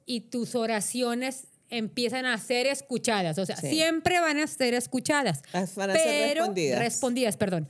y 0.06 0.22
tus 0.22 0.56
oraciones 0.56 1.48
empiezan 1.70 2.25
a 2.25 2.38
ser 2.38 2.65
escuchadas. 2.68 3.38
O 3.38 3.46
sea, 3.46 3.56
Sí. 3.58 3.70
siempre 3.70 4.20
van 4.20 4.38
a 4.39 4.48
ser 4.48 4.74
escuchadas. 4.74 5.41
Ah, 5.53 5.65
van 5.75 5.91
a 5.91 5.94
ser 5.96 6.03
pero- 6.29 6.41
respondidas. 6.46 6.79
Respondidas, 6.79 7.38
perdón. 7.38 7.68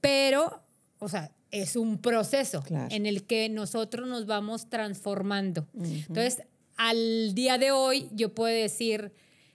Pero, 0.00 0.62
o 0.98 1.08
sea, 1.08 1.30
es 1.50 1.76
un 1.76 1.98
proceso 1.98 2.62
Claro. 2.62 2.88
en 2.90 3.04
el 3.06 3.24
que 3.24 3.48
nosotros 3.50 4.08
nos 4.08 4.26
vamos 4.26 4.70
transformando. 4.70 5.66
Entonces, 5.74 6.42
al 6.76 7.34
día 7.34 7.58
de 7.58 7.72
hoy, 7.72 8.08
yo 8.12 8.34
puedo 8.34 8.54
decir 8.54 9.12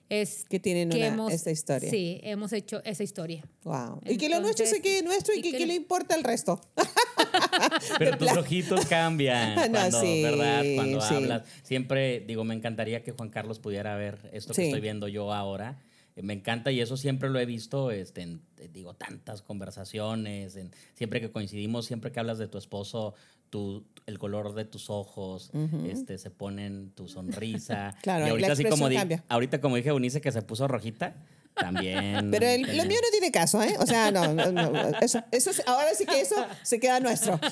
es 0.10 0.46
Que 0.50 0.60
tienen 0.60 0.94
una- 0.94 1.34
esta 1.34 1.52
historia. 1.52 1.90
Sí, 1.90 2.20
hemos 2.24 2.54
hecho 2.54 2.82
esa 2.86 3.04
historia. 3.04 3.44
Wow. 3.64 4.00
y 4.06 4.18
que 4.18 4.30
lo 4.30 4.40
nuestro 4.40 4.66
se 4.66 4.82
quede 4.82 5.04
nuestro 5.04 5.34
y, 5.36 5.40
y 5.40 5.42
que, 5.42 5.52
que 5.52 5.58
que 5.60 5.66
le 5.66 5.76
importa 5.76 6.16
el 6.16 6.24
resto. 6.24 6.62
Pero 8.00 8.18
tus 8.18 8.32
ojitos 8.32 8.86
cambian 8.86 9.56
No, 9.72 9.78
cuando, 9.80 10.02
sí, 10.02 10.24
¿verdad? 10.24 10.64
Cuando 10.76 11.02
sí. 11.02 11.14
hablas. 11.16 11.44
Siempre, 11.64 12.22
digo, 12.22 12.44
me 12.44 12.54
encantaría 12.56 13.04
que 13.04 13.12
Juan 13.12 13.30
Carlos 13.30 13.60
pudiera 13.60 13.96
ver 13.96 14.18
esto 14.34 14.54
que 14.54 14.62
Sí. 14.62 14.68
estoy 14.68 14.82
viendo 14.82 15.08
yo 15.08 15.34
ahora. 15.34 15.80
Eh, 16.18 16.22
Me 16.24 16.34
encanta 16.34 16.72
y 16.72 16.82
eso 16.82 16.98
siempre 16.98 17.30
lo 17.30 17.40
he 17.40 17.46
visto, 17.46 17.92
este, 17.92 18.24
en, 18.24 18.42
eh, 18.58 18.70
digo, 18.74 18.94
tantas 18.96 19.42
conversaciones, 19.42 20.56
en, 20.58 20.72
siempre 20.96 21.22
que 21.22 21.32
coincidimos, 21.32 21.86
siempre 21.86 22.12
que 22.12 22.20
hablas 22.20 22.38
de 22.40 22.48
tu 22.50 22.58
esposo, 22.58 23.14
tu, 23.50 23.86
el 24.08 24.18
color 24.20 24.54
de 24.56 24.66
tus 24.66 24.90
ojos, 24.90 25.52
este, 25.88 26.18
se 26.18 26.30
ponen 26.32 26.92
tu 26.96 27.08
sonrisa. 27.08 27.96
Claro, 28.02 28.26
y 28.26 28.28
la 28.28 28.32
ahorita 28.32 28.52
así 28.54 28.66
como 28.66 28.90
di- 28.90 28.96
cambia. 28.98 29.24
ahorita 29.30 29.62
como 29.62 29.78
dije 29.78 29.90
Eunice 29.90 30.20
que 30.20 30.32
se 30.34 30.42
puso 30.42 30.68
rojita, 30.68 31.16
también. 31.56 32.30
Pero 32.32 32.46
el- 32.48 32.64
lo 32.64 32.84
mío 32.86 32.98
no 33.02 33.10
tiene 33.12 33.32
caso, 33.32 33.62
¿eh? 33.64 33.76
O 33.80 33.86
sea, 33.86 34.12
no, 34.12 34.34
no, 34.34 34.52
no, 34.52 34.72
eso, 35.02 35.24
ahora 35.66 35.94
sí 35.96 36.06
que 36.06 36.20
eso 36.20 36.36
se 36.64 36.80
queda 36.80 37.00
nuestro. 37.00 37.40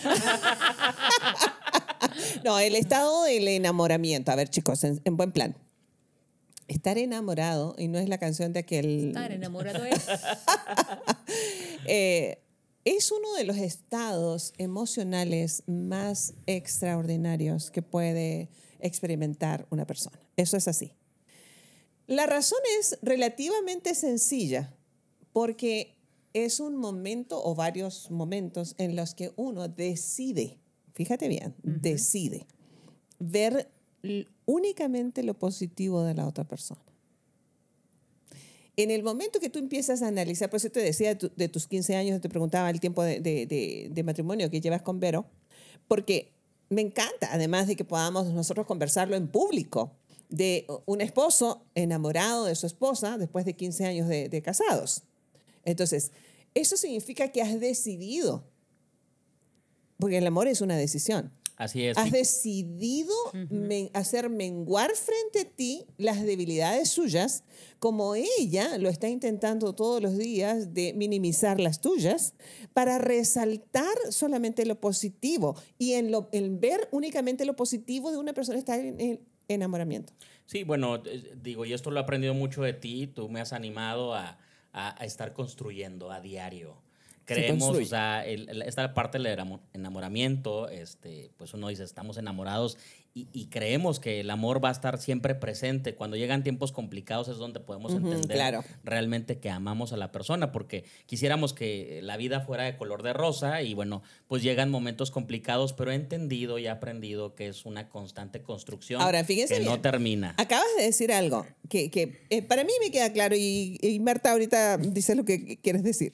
No, 2.43 2.60
el 2.60 2.75
estado 2.75 3.24
del 3.24 3.48
enamoramiento. 3.48 4.31
A 4.31 4.36
ver, 4.36 4.50
chicos, 4.50 4.84
en, 4.84 5.01
en 5.03 5.17
buen 5.17 5.31
plan. 5.31 5.55
Estar 6.67 6.98
enamorado, 6.98 7.75
y 7.77 7.88
no 7.88 8.00
es 8.00 8.10
la 8.10 8.17
canción 8.17 8.53
de 8.53 8.60
aquel... 8.60 9.07
Estar 9.10 9.31
enamorado 9.31 9.86
es. 9.86 10.05
Eh, 11.88 12.39
es 12.84 13.12
uno 13.12 13.34
de 13.36 13.43
los 13.43 13.57
estados 13.57 14.53
emocionales 14.57 15.62
más 15.67 16.34
extraordinarios 16.48 17.69
que 17.69 17.84
puede 17.84 18.50
experimentar 18.79 19.67
una 19.69 19.86
persona. 19.86 20.19
Eso 20.36 20.57
es 20.57 20.67
así. 20.67 20.93
La 22.07 22.25
razón 22.27 22.60
es 22.79 22.98
relativamente 23.01 23.95
sencilla, 23.95 24.74
porque 25.34 25.95
es 26.34 26.60
un 26.60 26.75
momento 26.75 27.43
o 27.43 27.55
varios 27.55 28.12
momentos 28.12 28.75
en 28.77 28.95
los 28.95 29.15
que 29.15 29.31
uno 29.36 29.67
decide, 29.67 30.60
fíjate 30.93 31.27
bien, 31.27 31.55
decide 31.63 32.45
ver 33.19 33.72
únicamente 34.46 35.24
lo 35.24 35.34
positivo 35.34 36.04
de 36.04 36.14
la 36.14 36.28
otra 36.28 36.44
persona. 36.44 36.82
En 38.78 38.92
el 38.92 39.04
momento 39.04 39.40
que 39.40 39.50
tú 39.50 39.60
empiezas 39.60 40.02
a 40.02 40.08
analizar, 40.08 40.50
por 40.50 40.58
eso 40.58 40.70
te 40.70 40.82
decía 40.82 41.10
de, 41.10 41.16
tu- 41.16 41.32
de 41.36 41.48
tus 41.48 41.66
15 41.68 41.96
años, 41.96 42.20
te 42.22 42.28
preguntaba 42.30 42.70
el 42.70 42.80
tiempo 42.82 43.04
de, 43.04 44.02
matrimonio 44.04 44.50
que 44.52 44.60
llevas 44.60 44.82
con 44.82 45.00
Vero, 45.00 45.26
porque 45.88 46.34
me 46.70 46.82
encanta, 46.82 47.30
además 47.32 47.68
de 47.68 47.76
que 47.76 47.86
podamos 47.86 48.28
nosotros 48.28 48.66
conversarlo 48.66 49.16
en 49.16 49.28
público, 49.28 49.92
de 50.28 50.66
un 50.86 51.00
esposo 51.02 51.64
enamorado 51.76 52.46
de 52.46 52.56
su 52.56 52.66
esposa 52.66 53.18
después 53.18 53.46
de 53.46 53.54
15 53.54 53.86
años 53.86 54.08
de 54.10 54.42
casados. 54.44 55.04
Entonces, 55.64 56.12
eso 56.54 56.76
significa 56.78 57.30
que 57.32 57.42
has 57.42 57.60
decidido, 57.60 58.44
porque 59.98 60.18
el 60.18 60.28
amor 60.28 60.48
es 60.48 60.62
una 60.62 60.76
decisión. 60.76 61.32
Así 61.58 61.86
es. 61.86 61.98
Has 61.98 62.12
decidido 62.12 63.14
men- 63.50 63.90
hacer 63.94 64.30
menguar 64.30 64.92
frente 64.96 65.40
a 65.40 65.46
ti 65.56 65.86
las 65.98 66.22
debilidades 66.24 66.90
suyas, 66.90 67.44
como 67.80 68.16
ella 68.16 68.78
lo 68.78 68.90
está 68.90 69.08
intentando 69.08 69.74
todos 69.74 70.02
los 70.02 70.18
días 70.18 70.74
de 70.74 70.94
minimizar 70.94 71.60
las 71.62 71.80
tuyas, 71.80 72.34
para 72.74 72.98
resaltar 72.98 73.96
solamente 74.10 74.66
lo 74.66 74.80
positivo. 74.82 75.56
Y 75.78 75.94
en, 75.94 76.12
lo, 76.12 76.28
en 76.34 76.60
ver 76.60 76.90
únicamente 76.92 77.46
lo 77.46 77.56
positivo 77.56 78.12
de 78.12 78.18
una 78.18 78.34
persona 78.34 78.58
está 78.60 78.78
en, 78.78 79.00
en 79.00 79.20
enamoramiento. 79.48 80.12
Sí, 80.46 80.64
bueno, 80.64 81.02
eh, 81.06 81.36
digo, 81.42 81.64
y 81.66 81.72
esto 81.74 81.90
lo 81.90 82.00
he 82.00 82.04
aprendido 82.04 82.34
mucho 82.34 82.64
de 82.64 82.74
ti, 82.74 83.08
tú 83.08 83.30
me 83.30 83.40
has 83.40 83.54
animado 83.54 84.14
a, 84.14 84.38
a- 84.74 85.02
a 85.02 85.06
estar 85.06 85.32
construyendo 85.34 86.12
a 86.12 86.20
diario. 86.20 86.84
Creemos, 87.25 87.75
o 87.75 87.86
sea, 87.86 88.25
el- 88.25 88.48
el- 88.50 88.62
esta 88.62 88.94
parte 88.94 89.17
del 89.17 89.27
enamo- 89.38 89.60
enamoramiento, 89.74 90.70
este, 90.70 91.32
pues 91.38 91.53
uno 91.53 91.70
dice, 91.70 91.84
estamos 91.84 92.17
enamorados 92.17 92.77
y, 93.17 93.27
y 93.32 93.46
creemos 93.46 94.00
que 94.01 94.20
el 94.20 94.29
amor 94.29 94.62
va 94.63 94.67
a 94.70 94.72
estar 94.74 95.00
siempre 95.00 95.36
presente. 95.36 95.96
Cuando 95.96 96.17
llegan 96.17 96.44
tiempos 96.44 96.74
complicados 96.74 97.29
es 97.29 97.38
donde 97.38 97.62
podemos 97.62 97.94
Ujú, 97.94 98.05
entender 98.05 98.36
claro. 98.36 98.63
realmente 98.84 99.39
que 99.39 99.50
amamos 99.50 99.94
a 99.94 99.98
la 99.98 100.12
persona, 100.12 100.51
porque 100.51 100.84
quisiéramos 101.05 101.53
que 101.53 102.01
la 102.03 102.17
vida 102.17 102.41
fuera 102.41 102.63
de 102.65 102.75
color 102.75 103.03
de 103.03 103.13
rosa 103.13 103.62
y 103.62 103.74
bueno, 103.74 104.03
pues 104.27 104.44
llegan 104.44 104.70
momentos 104.70 105.12
complicados, 105.12 105.72
pero 105.72 105.91
he 105.91 105.96
entendido 105.96 106.60
y 106.60 106.65
he 106.65 106.70
aprendido 106.70 107.36
que 107.36 107.48
es 107.48 107.65
una 107.65 107.88
constante 107.89 108.41
construcción 108.41 109.01
Ahora, 109.01 109.24
fíjense 109.24 109.60
que 109.60 109.63
no 109.65 109.79
termina. 109.79 110.36
Acabas 110.38 110.67
de 110.77 110.84
decir 110.84 111.13
algo 111.13 111.46
que, 111.70 111.89
que, 111.89 112.22
eh, 112.29 112.41
para 112.41 112.65
mí 112.65 112.74
me 112.84 112.91
queda 112.91 113.13
claro 113.13 113.36
y, 113.38 113.77
y 113.82 114.00
Marta 114.01 114.32
ahorita 114.34 114.77
dice 114.77 115.15
lo 115.15 115.24
que 115.24 115.58
quieres 115.62 115.84
decir. 115.84 116.13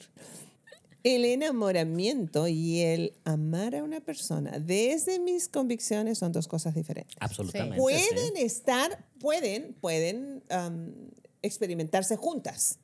El 1.04 1.26
enamoramiento 1.26 2.48
y 2.48 2.82
el 2.82 3.14
amar 3.24 3.76
a 3.76 3.84
una 3.84 4.02
persona, 4.02 4.60
desde 4.60 5.20
mis 5.20 5.48
convicciones, 5.48 6.20
son 6.20 6.32
dos 6.32 6.48
cosas 6.48 6.76
diferentes. 6.76 7.16
Absolutamente. 7.20 7.78
Pueden 7.78 8.36
sí. 8.36 8.44
estar, 8.44 9.06
pueden, 9.20 9.74
pueden 9.82 10.44
experimentarse 11.42 12.18
juntas. 12.18 12.80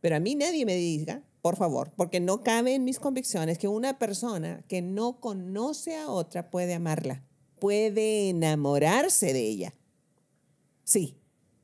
Pero 0.00 0.16
a 0.16 0.20
mí 0.20 0.34
nadie 0.34 0.66
me 0.66 0.76
diga, 0.76 1.22
por 1.42 1.56
favor, 1.56 1.92
porque 1.96 2.20
no 2.20 2.42
cabe 2.42 2.74
en 2.74 2.84
mis 2.84 2.98
convicciones 2.98 3.58
que 3.58 3.68
una 3.68 3.98
persona 3.98 4.62
que 4.68 4.82
no 4.82 5.20
conoce 5.20 5.96
a 5.96 6.10
otra 6.10 6.50
puede 6.50 6.74
amarla, 6.74 7.24
puede 7.58 8.28
enamorarse 8.28 9.32
de 9.32 9.40
ella. 9.40 9.74
Sí, 10.84 11.16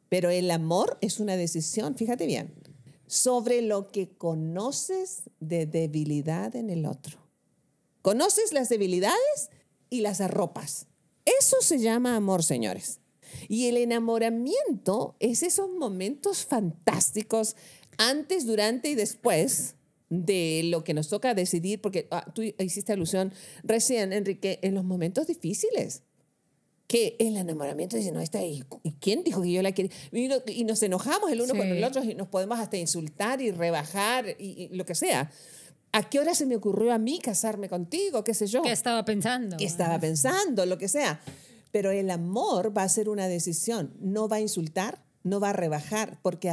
pero 0.09 0.31
el 0.31 0.51
amor 0.51 0.99
es 1.01 1.21
una 1.21 1.37
decisión, 1.37 1.97
fíjate 1.97 2.27
bien, 2.27 2.55
sobre 3.07 3.63
lo 3.63 3.89
que 3.89 4.11
conoces 4.11 5.23
de 5.41 5.67
debilidad 5.67 6.57
en 6.57 6.71
el 6.71 6.87
otro. 6.87 7.19
Conoces 8.03 8.53
las 8.53 8.69
debilidades 8.69 9.51
y 9.91 10.01
las 10.01 10.21
arropas. 10.21 10.87
Eso 11.25 11.57
se 11.61 11.79
llama 11.79 12.17
amor, 12.17 12.43
señores. 12.43 13.01
Y 13.49 13.67
el 13.67 13.77
enamoramiento 13.77 15.17
es 15.21 15.43
esos 15.43 15.69
momentos 15.69 16.45
fantásticos 16.47 17.57
antes, 17.99 18.47
durante 18.47 18.91
y 18.91 18.95
después 18.95 19.75
de 20.09 20.63
lo 20.65 20.85
que 20.85 20.95
nos 20.95 21.09
toca 21.09 21.35
decidir, 21.35 21.81
porque 21.81 22.07
ah, 22.11 22.31
tú 22.33 22.43
hiciste 22.43 22.93
alusión 22.93 23.33
recién, 23.65 24.13
Enrique, 24.13 24.61
en 24.63 24.75
los 24.75 24.85
momentos 24.85 25.27
difíciles 25.27 26.03
que 26.87 27.17
el 27.19 27.37
enamoramiento 27.37 27.97
dice, 27.97 28.13
no, 28.13 28.21
está 28.21 28.39
ahí. 28.39 28.63
¿Y 28.83 28.93
quién 28.93 29.25
dijo 29.25 29.43
que 29.43 29.53
yo 29.53 29.63
la 29.63 29.73
quería? 29.73 29.91
Y, 30.13 30.29
no- 30.29 30.37
y 30.47 30.65
nos 30.65 30.83
enojamos 30.83 31.31
el 31.33 31.41
uno 31.41 31.53
Sí. 31.53 31.59
con 31.59 31.67
el 31.67 31.83
otro 31.83 32.05
y 32.05 32.15
nos 32.15 32.29
podemos 32.29 32.59
hasta 32.61 32.77
insultar 32.77 33.41
y 33.43 33.51
rebajar 33.51 34.29
y, 34.39 34.63
y 34.65 34.69
lo 34.77 34.85
que 34.87 34.95
sea. 34.95 35.31
¿A 35.93 36.09
qué 36.09 36.21
hora 36.21 36.35
se 36.35 36.47
me 36.47 36.57
ocurrió 36.57 36.93
a 36.93 36.99
mí 36.99 37.19
casarme 37.21 37.69
contigo? 37.69 38.23
¿Qué 38.23 38.35
sé 38.35 38.47
yo? 38.47 38.63
¿Qué 38.63 38.71
estaba 38.73 39.05
pensando? 39.05 39.57
¿Qué 39.57 39.65
estaba 39.65 39.99
pensando? 39.99 40.67
Lo 40.67 40.79
que 40.79 40.89
sea. 40.89 41.21
Pero 41.73 41.91
el 41.91 42.11
amor 42.11 42.77
va 42.77 42.83
a 42.83 42.89
ser 42.89 43.09
una 43.09 43.29
decisión. 43.29 43.95
No 44.01 44.29
va 44.29 44.37
a 44.37 44.41
insultar, 44.41 45.03
no 45.25 45.41
va 45.41 45.51
a 45.51 45.53
rebajar, 45.55 46.21
porque 46.23 46.49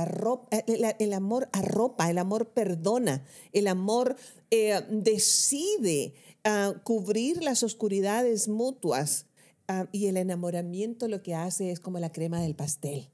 el, 1.00 1.14
amor 1.14 1.50
arropa, 1.52 2.10
el 2.10 2.18
amor 2.18 2.50
perdona, 2.50 3.24
el 3.52 3.68
amor 3.68 4.16
eh, 4.50 4.82
decide 4.90 6.14
ah, 6.44 6.74
cubrir 6.84 7.44
las 7.44 7.64
oscuridades 7.64 8.48
mutuas 8.48 9.28
ah, 9.68 9.88
y 9.92 10.08
el 10.08 10.18
enamoramiento 10.18 11.08
lo 11.08 11.22
que 11.22 11.36
hace 11.36 11.72
es 11.72 11.80
como 11.80 12.00
la 12.00 12.12
crema 12.12 12.42
del 12.42 12.56
pastel. 12.56 13.10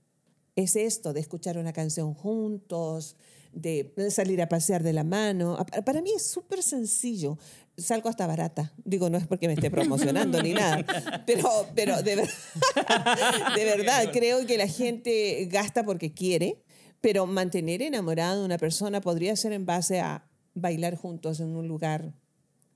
Es 0.55 0.75
esto 0.75 1.13
de 1.13 1.21
escuchar 1.21 1.57
una 1.57 1.73
canción 1.73 2.13
juntos, 2.13 3.15
de 3.53 3.93
salir 4.09 4.41
a 4.41 4.49
pasear 4.49 4.83
de 4.83 4.93
la 4.93 5.03
mano. 5.03 5.57
Para 5.85 6.01
mí 6.01 6.11
es 6.15 6.29
súper 6.29 6.61
sencillo 6.61 7.37
salgo 7.79 8.09
hasta 8.09 8.27
barata. 8.27 8.71
Digo, 8.83 9.09
no 9.09 9.17
es 9.17 9.27
porque 9.27 9.47
me 9.47 9.53
esté 9.53 9.71
promocionando 9.71 10.41
ni 10.41 10.53
nada, 10.53 10.85
pero, 11.25 11.49
pero 11.75 12.01
de, 12.01 12.15
de 13.55 13.65
verdad 13.65 14.09
creo 14.11 14.45
que 14.45 14.57
la 14.57 14.67
gente 14.67 15.47
gasta 15.51 15.83
porque 15.83 16.13
quiere, 16.13 16.61
pero 17.01 17.25
mantener 17.25 17.81
enamorado 17.81 18.41
a 18.41 18.45
una 18.45 18.57
persona 18.57 19.01
podría 19.01 19.35
ser 19.35 19.53
en 19.53 19.65
base 19.65 19.99
a 19.99 20.27
bailar 20.53 20.95
juntos 20.95 21.39
en 21.39 21.55
un 21.55 21.67
lugar 21.67 22.13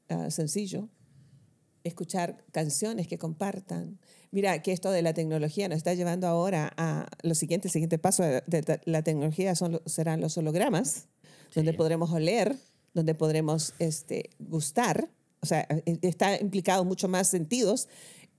ah, 0.10 0.30
sencillo, 0.30 0.90
escuchar 1.84 2.44
canciones 2.52 3.08
que 3.08 3.18
compartan. 3.18 4.00
Mira, 4.32 4.62
que 4.62 4.72
esto 4.72 4.92
de 4.92 5.02
la 5.02 5.14
tecnología 5.14 5.68
nos 5.68 5.78
está 5.78 5.94
llevando 5.94 6.28
ahora 6.28 6.74
a 6.78 7.08
lo 7.22 7.36
siguiente, 7.36 7.68
el 7.68 7.72
siguiente 7.72 8.00
paso 8.00 8.24
de, 8.24 8.82
la 8.86 9.04
tecnología 9.04 9.56
son, 9.56 9.82
serán 9.86 10.22
los 10.22 10.38
hologramas, 10.38 11.08
donde 11.54 11.74
podremos 11.74 12.12
oler 12.12 12.58
donde 12.94 13.16
podremos 13.16 13.74
este, 13.80 14.30
gustar, 14.40 15.10
o 15.42 15.46
sea, 15.46 15.68
e, 15.70 16.00
está 16.02 16.40
implicado 16.40 16.86
mucho 16.86 17.08
más 17.08 17.28
sentidos 17.28 17.88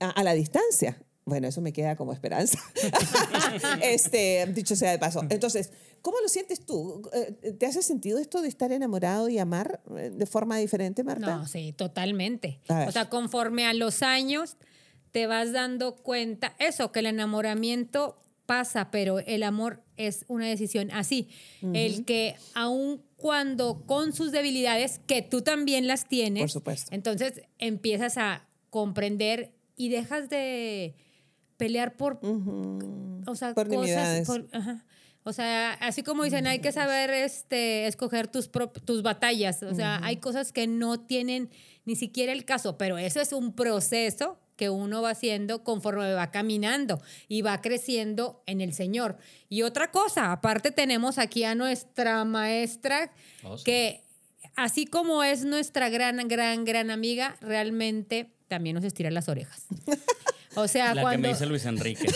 a, 0.00 0.22
la 0.22 0.34
distancia. 0.34 0.98
Bueno, 1.26 1.48
eso 1.48 1.60
me 1.60 1.72
queda 1.72 1.96
como 1.96 2.12
esperanza. 2.12 2.58
este, 3.82 4.46
dicho 4.52 4.76
sea 4.76 4.90
de 4.90 4.98
paso. 4.98 5.22
Entonces, 5.30 5.72
¿cómo 6.02 6.18
lo 6.20 6.28
sientes 6.28 6.64
tú? 6.66 7.02
Eh, 7.12 7.52
¿Te 7.52 7.66
hace 7.66 7.82
sentido 7.82 8.18
esto 8.18 8.42
de 8.42 8.48
estar 8.48 8.72
enamorado 8.72 9.28
y 9.28 9.38
amar 9.38 9.80
eh, 9.96 10.10
de 10.14 10.26
forma 10.26 10.58
diferente, 10.58 11.02
Marta? 11.02 11.36
No, 11.36 11.46
sí, 11.46 11.72
totalmente. 11.72 12.60
O 12.68 12.92
sea, 12.92 13.08
conforme 13.08 13.64
a 13.66 13.72
los 13.72 14.02
años 14.02 14.56
te 15.12 15.26
vas 15.26 15.52
dando 15.52 15.96
cuenta, 15.96 16.54
eso, 16.58 16.92
que 16.92 17.00
el 17.00 17.06
enamoramiento 17.06 18.20
pasa, 18.46 18.90
pero 18.90 19.20
el 19.20 19.42
amor 19.42 19.82
es 19.96 20.24
una 20.28 20.46
decisión 20.46 20.90
así. 20.90 21.28
El 21.62 22.04
que 22.04 22.36
aún 22.54 23.02
cuando 23.16 23.86
con 23.86 24.12
sus 24.12 24.32
debilidades, 24.32 25.00
que 25.06 25.22
tú 25.22 25.40
también 25.40 25.86
las 25.86 26.06
tienes, 26.06 26.42
Por 26.42 26.50
supuesto. 26.50 26.94
entonces 26.94 27.42
empiezas 27.58 28.18
a 28.18 28.46
comprender 28.68 29.54
y 29.76 29.88
dejas 29.88 30.28
de 30.28 30.94
pelear 31.56 31.96
por, 31.96 32.20
o 32.22 33.34
sea, 33.34 33.54
cosas. 33.54 34.28
o 35.22 35.32
sea, 35.32 35.72
así 35.74 36.02
como 36.02 36.24
dicen, 36.24 36.46
hay 36.46 36.60
que 36.60 36.72
saber 36.72 37.10
este, 37.10 37.86
escoger 37.86 38.28
tus, 38.28 38.50
tus 38.84 39.02
batallas. 39.02 39.62
O 39.62 39.74
sea, 39.74 40.00
hay 40.02 40.16
cosas 40.18 40.52
que 40.52 40.66
no 40.66 41.00
tienen 41.00 41.50
ni 41.84 41.96
siquiera 41.96 42.32
el 42.32 42.44
caso, 42.44 42.78
pero 42.78 42.98
eso 42.98 43.20
es 43.20 43.32
un 43.32 43.54
proceso 43.54 44.38
que 44.56 44.70
uno 44.70 45.02
va 45.02 45.10
haciendo 45.10 45.64
conforme 45.64 46.12
va 46.14 46.30
caminando 46.30 47.02
y 47.28 47.42
va 47.42 47.60
creciendo 47.60 48.42
en 48.46 48.60
el 48.60 48.72
Señor. 48.72 49.18
Y 49.48 49.62
otra 49.62 49.90
cosa, 49.90 50.32
aparte 50.32 50.70
tenemos 50.70 51.18
aquí 51.18 51.44
a 51.44 51.54
nuestra 51.54 52.24
maestra 52.24 53.12
oh, 53.42 53.56
que 53.64 54.04
así 54.56 54.86
como 54.86 55.24
es 55.24 55.44
nuestra 55.44 55.88
gran, 55.88 56.28
gran, 56.28 56.64
gran 56.64 56.90
amiga, 56.90 57.36
realmente 57.40 58.30
también 58.48 58.74
nos 58.74 58.84
estira 58.84 59.10
las 59.10 59.28
orejas. 59.28 59.66
O 60.56 60.68
sea, 60.68 60.94
la 60.94 61.10
que 61.10 61.18
me 61.18 61.28
dice 61.28 61.46
Luis 61.46 61.64
Enrique. 61.66 62.06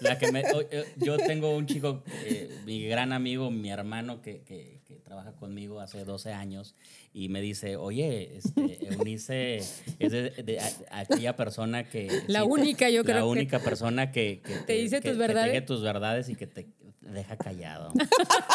La 0.00 0.18
que 0.18 0.32
me, 0.32 0.40
eh, 0.40 0.84
yo 0.96 1.16
tengo 1.16 1.54
un 1.54 1.64
chico, 1.66 2.02
eh, 2.24 2.50
mi 2.66 2.84
gran 2.86 3.12
amigo, 3.12 3.52
mi 3.52 3.70
hermano, 3.70 4.20
que, 4.20 4.42
que, 4.42 4.80
trabaja 5.04 5.32
conmigo 5.32 5.80
hace 5.80 6.04
12 6.04 6.32
años, 6.32 6.74
y 7.12 7.28
me 7.28 7.40
dice, 7.40 7.76
oye, 7.76 8.38
este, 8.38 8.84
Eunice 8.86 9.58
es 9.98 10.10
de, 10.10 10.58
aquella 10.90 11.36
persona 11.36 11.84
que... 11.84 12.22
La 12.26 12.44
única, 12.44 12.88
yo 12.90 13.04
creo. 13.04 13.16
La 13.16 13.24
única 13.26 13.58
persona 13.58 14.10
que, 14.10 14.42
te 14.66 14.72
dice 14.72 15.00
tus 15.00 15.16
verdades. 15.18 15.52
Te 15.52 15.60
tus 15.60 15.82
verdades 15.82 16.30
y 16.30 16.34
que 16.34 16.46
te 16.46 16.66
deja 17.02 17.36
callado. 17.36 17.92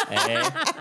Eh, 0.09 0.39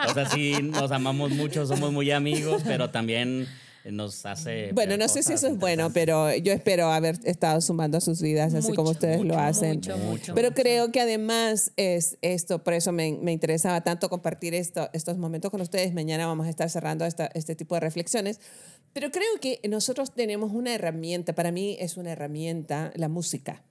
o 0.09 0.15
sea, 0.15 0.27
sí, 0.27 0.55
nos 0.63 0.93
amamos 0.93 1.33
mucho, 1.33 1.67
somos 1.67 1.93
muy 1.93 2.13
amigos, 2.13 2.63
pero 2.65 2.91
también 2.91 3.49
nos 3.93 4.27
hace... 4.27 4.73
Bueno, 4.73 4.97
no 4.97 5.09
sé 5.09 5.23
si 5.23 5.33
eso 5.33 5.47
es 5.47 5.59
bueno, 5.59 5.93
pero 5.93 6.35
yo 6.35 6.53
espero 6.53 6.91
haber 6.91 7.19
estado 7.25 7.61
sumando 7.61 7.99
a 7.99 8.01
sus 8.01 8.21
vidas, 8.21 8.55
así 8.55 8.73
como 8.73 8.91
ustedes 8.91 9.23
lo 9.23 9.39
hacen. 9.39 9.81
pero 10.35 10.53
creo 10.53 10.91
que 10.93 11.01
además 11.01 11.73
es 11.77 12.19
esto, 12.23 12.63
por 12.63 12.75
eso 12.75 12.93
me, 12.93 13.13
me 13.21 13.33
interesaba 13.33 13.83
tanto 13.83 14.09
compartir 14.09 14.55
esto, 14.55 14.89
estos 14.93 15.19
momentos 15.19 15.51
con 15.51 15.61
ustedes. 15.61 15.95
Mañana 15.95 16.27
vamos 16.27 16.47
a 16.47 16.51
estar 16.51 16.71
cerrando 16.71 17.05
esta, 17.05 17.27
este 17.35 17.55
tipo 17.55 17.75
de 17.75 17.81
reflexiones. 17.81 18.41
Pero 18.93 19.11
creo 19.11 19.41
que 19.41 19.61
nosotros 19.69 20.15
tenemos 20.15 20.53
una 20.53 20.75
herramienta, 20.75 21.35
para 21.35 21.53
mí 21.53 21.77
es 21.81 21.97
una 21.97 22.13
herramienta, 22.13 22.93
la 22.97 23.09
música. 23.09 23.63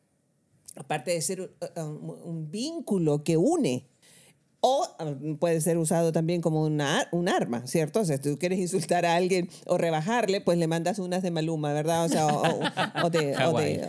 Aparte 0.76 1.12
de 1.12 1.22
ser 1.22 1.56
un 1.78 2.52
vínculo 2.52 3.24
que 3.24 3.38
une 3.38 3.88
o 4.68 4.88
mm, 5.00 5.36
puede 5.36 5.62
ser 5.62 5.78
usado 5.78 6.12
también 6.12 6.42
como 6.42 6.64
una, 6.64 7.08
un 7.12 7.30
arma, 7.30 7.68
¿cierto? 7.68 8.00
O 8.00 8.06
sea, 8.06 8.18
si 8.18 8.24
tú 8.24 8.40
quieres 8.40 8.58
insultar 8.58 9.06
a 9.06 9.16
alguien 9.16 9.48
o 9.68 9.78
rebajarle, 9.78 10.42
pues 10.42 10.58
le 10.58 10.66
mandas 10.66 10.98
unas 10.98 11.22
de 11.22 11.30
Maluma, 11.30 11.72
¿verdad? 11.72 12.06
O 12.06 12.10
sea, 12.10 12.26
o, 12.26 13.10
de... 13.12 13.88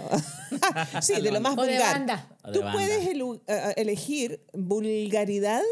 sí, 1.01 1.15
de 1.23 1.33
lo 1.33 1.41
más 1.41 1.57
vulgar. 1.57 2.29
Tú 2.53 2.61
puedes 2.73 3.07
eh, 3.07 3.75
elegir 3.77 4.45
vulgaridad 4.53 5.63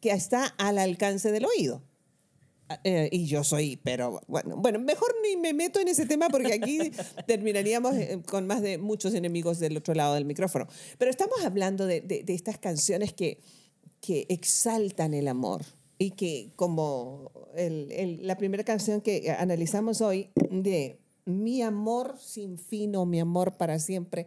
que 0.00 0.12
está 0.12 0.46
al 0.56 0.78
alcance 0.78 1.32
del 1.32 1.46
oído. 1.46 1.82
Eh, 2.84 3.08
y 3.10 3.26
yo 3.26 3.42
soy, 3.42 3.76
pero 3.82 4.22
bueno, 4.28 4.56
bueno, 4.56 4.78
mejor 4.78 5.14
ni 5.20 5.36
me 5.36 5.52
meto 5.52 5.80
en 5.80 5.88
ese 5.88 6.06
tema 6.06 6.28
porque 6.28 6.52
aquí 6.52 6.78
terminaríamos 7.26 7.96
eh, 7.96 8.22
con 8.24 8.46
más 8.46 8.62
de 8.62 8.78
muchos 8.78 9.14
enemigos 9.14 9.58
del 9.58 9.76
otro 9.76 9.94
lado 9.94 10.14
del 10.14 10.26
micrófono. 10.26 10.68
Pero 10.96 11.10
estamos 11.10 11.44
hablando 11.44 11.86
de, 11.86 12.00
de 12.02 12.24
estas 12.28 12.56
canciones 12.58 13.12
que, 13.12 13.40
que 14.04 14.26
exaltan 14.28 15.14
el 15.14 15.28
amor 15.28 15.62
y 15.96 16.10
que 16.10 16.52
como 16.56 17.32
la 17.56 18.36
primera 18.36 18.62
canción 18.62 19.00
que 19.00 19.30
analizamos 19.30 20.02
hoy 20.02 20.30
de 20.50 21.00
Mi 21.24 21.62
amor 21.62 22.18
sin 22.18 22.58
fin 22.58 22.96
o 22.96 23.06
Mi 23.06 23.20
amor 23.20 23.56
para 23.56 23.78
siempre, 23.78 24.26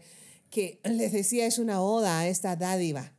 que 0.50 0.80
les 0.84 1.12
decía 1.12 1.46
es 1.46 1.60
una 1.60 1.84
oda 1.84 2.20
a 2.20 2.28
esta 2.28 2.56
dádiva, 2.56 3.13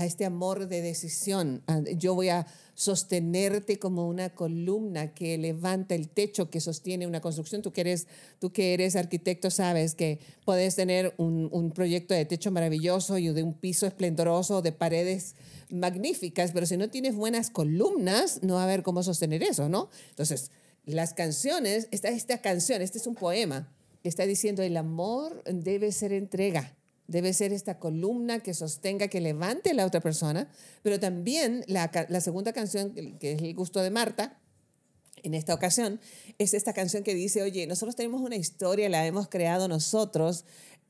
a 0.00 0.06
este 0.06 0.24
amor 0.24 0.66
de 0.66 0.80
decisión. 0.80 1.62
Yo 1.98 2.14
voy 2.14 2.30
a 2.30 2.46
sostenerte 2.74 3.78
como 3.78 4.08
una 4.08 4.30
columna 4.30 5.12
que 5.12 5.36
levanta 5.36 5.94
el 5.94 6.08
techo 6.08 6.48
que 6.48 6.58
sostiene 6.60 7.06
una 7.06 7.20
construcción. 7.20 7.60
Tú 7.60 7.74
que 7.74 7.82
eres, 7.82 8.06
tú 8.38 8.50
que 8.50 8.72
eres 8.72 8.96
arquitecto 8.96 9.50
sabes 9.50 9.94
que 9.94 10.18
puedes 10.46 10.74
tener 10.74 11.12
un, 11.18 11.50
un 11.52 11.72
proyecto 11.72 12.14
de 12.14 12.24
techo 12.24 12.50
maravilloso 12.50 13.18
y 13.18 13.28
de 13.28 13.42
un 13.42 13.52
piso 13.52 13.86
esplendoroso, 13.86 14.62
de 14.62 14.72
paredes 14.72 15.34
magníficas, 15.68 16.52
pero 16.52 16.64
si 16.64 16.78
no 16.78 16.88
tienes 16.88 17.14
buenas 17.14 17.50
columnas, 17.50 18.42
no 18.42 18.54
va 18.54 18.62
a 18.62 18.64
haber 18.64 18.82
cómo 18.82 19.02
sostener 19.02 19.42
eso, 19.42 19.68
¿no? 19.68 19.90
Entonces, 20.08 20.50
las 20.86 21.12
canciones, 21.12 21.88
esta, 21.90 22.08
esta 22.08 22.38
canción, 22.38 22.80
este 22.80 22.96
es 22.96 23.06
un 23.06 23.16
poema, 23.16 23.68
está 24.02 24.24
diciendo 24.24 24.62
el 24.62 24.78
amor 24.78 25.44
debe 25.44 25.92
ser 25.92 26.14
entrega, 26.14 26.74
debe 27.10 27.32
ser 27.34 27.52
esta 27.52 27.78
columna 27.78 28.38
que 28.38 28.54
sostenga, 28.54 29.08
que 29.08 29.20
levante 29.20 29.70
a 29.70 29.74
la 29.74 29.84
otra 29.84 30.00
persona, 30.00 30.48
pero 30.82 31.00
también 31.00 31.64
la, 31.66 31.90
la 32.08 32.20
segunda 32.20 32.52
canción, 32.52 32.94
que 33.18 33.32
es 33.32 33.42
el 33.42 33.54
gusto 33.54 33.82
de 33.82 33.90
Marta, 33.90 34.38
en 35.22 35.34
esta 35.34 35.52
ocasión, 35.52 36.00
es 36.38 36.54
esta 36.54 36.72
canción 36.72 37.02
que 37.02 37.14
dice, 37.14 37.42
oye, 37.42 37.66
nosotros 37.66 37.96
tenemos 37.96 38.22
una 38.22 38.36
historia, 38.36 38.88
la 38.88 39.06
hemos 39.06 39.28
creado 39.28 39.66
nosotros, 39.66 40.44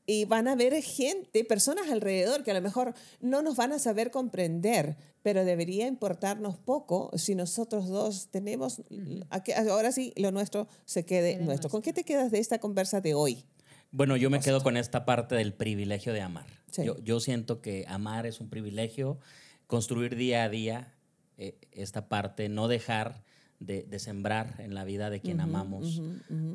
y 0.05 0.25
van 0.25 0.47
a 0.47 0.53
haber 0.53 0.79
gente, 0.83 1.43
personas 1.43 1.89
alrededor 1.89 2.43
que 2.43 2.51
a 2.51 2.53
lo 2.53 2.61
mejor 2.61 2.93
no 3.19 3.41
nos 3.41 3.55
van 3.55 3.71
a 3.71 3.79
saber 3.79 4.11
comprender, 4.11 4.97
pero 5.23 5.43
debería 5.43 5.87
importarnos 5.87 6.57
poco 6.57 7.11
si 7.17 7.33
nosotros 7.33 7.87
dos 7.87 8.27
tenemos, 8.29 8.83
ahora 9.69 9.91
sí, 9.91 10.13
lo 10.17 10.31
nuestro 10.31 10.67
se 10.85 11.03
quede 11.03 11.37
nuestro. 11.37 11.69
¿Con 11.69 11.81
qué 11.81 11.93
te 11.93 12.03
quedas 12.03 12.29
de 12.31 12.39
esta 12.39 12.59
conversa 12.59 13.01
de 13.01 13.15
hoy? 13.15 13.43
Bueno, 13.91 14.15
yo 14.15 14.29
me 14.29 14.39
quedo 14.39 14.61
con 14.63 14.77
esta 14.77 15.05
parte 15.05 15.35
del 15.35 15.53
privilegio 15.53 16.13
de 16.13 16.21
amar. 16.21 16.47
Yo, 16.77 16.97
yo, 16.99 17.19
siento 17.19 17.61
que 17.61 17.85
amar 17.87 18.25
es 18.25 18.39
un 18.39 18.49
privilegio, 18.49 19.19
construir 19.67 20.15
día 20.15 20.43
a 20.45 20.49
día 20.49 20.93
eh, 21.37 21.57
esta 21.71 22.07
parte, 22.07 22.47
no 22.47 22.69
dejar 22.69 23.23
de, 23.59 23.99
sembrar 23.99 24.55
en 24.59 24.73
la 24.73 24.85
vida 24.85 25.09
de 25.09 25.21
quien 25.21 25.41
amamos 25.41 26.01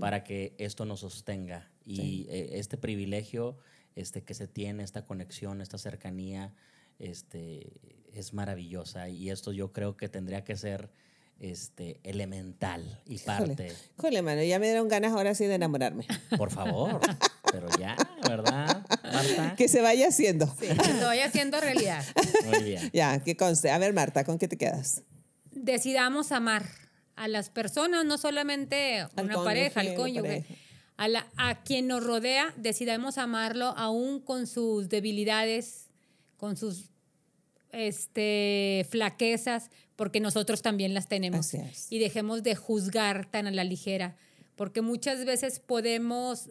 para 0.00 0.24
que 0.24 0.54
esto 0.58 0.84
nos 0.84 1.00
sostenga. 1.00 1.70
Y 1.84 2.26
eh, 2.28 2.58
este 2.58 2.76
privilegio 2.76 3.58
este, 3.94 4.22
que 4.22 4.34
se 4.34 4.48
tiene, 4.48 4.82
esta 4.82 5.04
conexión, 5.04 5.60
esta 5.60 5.78
cercanía, 5.78 6.54
este, 6.98 7.72
es 8.12 8.32
maravillosa. 8.32 9.08
Y 9.08 9.30
esto 9.30 9.52
yo 9.52 9.72
creo 9.72 9.96
que 9.96 10.08
tendría 10.08 10.42
que 10.42 10.56
ser 10.56 10.90
este, 11.38 12.00
elemental 12.02 13.00
y 13.06 13.18
parte. 13.18 13.72
Jole, 13.96 14.22
mano, 14.22 14.42
ya 14.42 14.58
me 14.58 14.66
dieron 14.66 14.88
ganas 14.88 15.12
ahora 15.12 15.34
sí 15.34 15.44
de 15.46 15.54
enamorarme. 15.54 16.06
Por 16.38 16.50
favor, 16.50 17.00
pero 17.52 17.68
ya, 17.78 17.96
¿verdad, 18.28 18.86
Marta? 19.04 19.54
Que 19.56 19.68
se 19.68 19.82
vaya 19.82 20.08
haciendo. 20.08 20.46
Sí, 20.58 20.66
que 20.68 20.74
se 20.92 21.04
vaya 21.04 21.26
haciendo 21.26 21.60
realidad. 21.60 22.04
Muy 22.46 22.62
bien. 22.64 22.90
Ya, 22.92 23.22
que 23.22 23.36
conste. 23.36 23.70
A 23.70 23.78
ver, 23.78 23.92
Marta, 23.92 24.24
¿con 24.24 24.38
qué 24.38 24.48
te 24.48 24.56
quedas? 24.56 25.02
Decidamos 25.52 26.32
amar 26.32 26.64
a 27.16 27.28
las 27.28 27.50
personas, 27.50 28.04
no 28.04 28.18
solamente 28.18 29.00
a 29.00 29.10
una 29.16 29.34
cónyuge, 29.34 29.44
pareja, 29.44 29.80
al 29.80 29.94
cónyuge. 29.94 30.22
pareja. 30.28 30.54
A, 30.98 31.08
la- 31.08 31.26
a 31.36 31.62
quien 31.62 31.86
nos 31.88 32.02
rodea, 32.02 32.54
decidamos 32.56 33.18
amarlo 33.18 33.66
aún 33.76 34.20
con 34.20 34.46
sus 34.46 34.88
debilidades, 34.88 35.88
con 36.38 36.56
sus 36.56 36.90
este, 37.72 38.86
flaquezas, 38.90 39.70
porque 39.96 40.20
nosotros 40.20 40.62
también 40.62 40.94
las 40.94 41.08
tenemos. 41.08 41.40
Así 41.40 41.58
es. 41.58 41.90
Y 41.90 41.98
dejemos 41.98 42.42
de 42.42 42.54
juzgar 42.54 43.26
tan 43.30 43.46
a 43.46 43.50
la 43.50 43.64
ligera, 43.64 44.16
porque 44.54 44.82
muchas 44.82 45.24
veces 45.24 45.58
podemos 45.58 46.50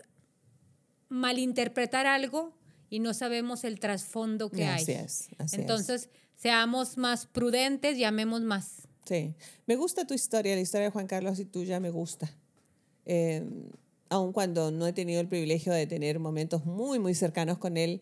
malinterpretar 1.10 2.08
algo 2.08 2.54
y 2.90 3.00
no 3.00 3.14
sabemos 3.14 3.64
el 3.64 3.80
trasfondo 3.80 4.50
que 4.50 4.66
Así 4.66 4.92
hay. 4.92 5.06
es, 5.06 5.30
así 5.38 5.56
es. 5.56 5.62
Entonces, 5.62 6.10
seamos 6.36 6.98
más 6.98 7.26
prudentes 7.28 7.98
y 7.98 8.04
amemos 8.04 8.42
más. 8.42 8.88
Sí. 9.06 9.36
Me 9.68 9.76
gusta 9.76 10.06
tu 10.06 10.14
historia, 10.14 10.56
la 10.56 10.62
historia 10.62 10.86
de 10.86 10.92
Juan 10.92 11.08
Carlos 11.08 11.40
y 11.40 11.46
tuya 11.46 11.80
me 11.80 11.92
gusta. 11.92 12.30
Eh, 13.06 13.44
aun 14.10 14.34
cuando 14.34 14.72
no 14.72 14.88
he 14.88 14.94
tenido 14.94 15.22
el 15.22 15.28
privilegio 15.28 15.74
de 15.74 15.88
tener 15.88 16.20
momentos 16.20 16.66
muy, 16.66 17.00
muy 17.00 17.14
cercanos 17.14 17.58
con 17.58 17.78
él, 17.78 18.02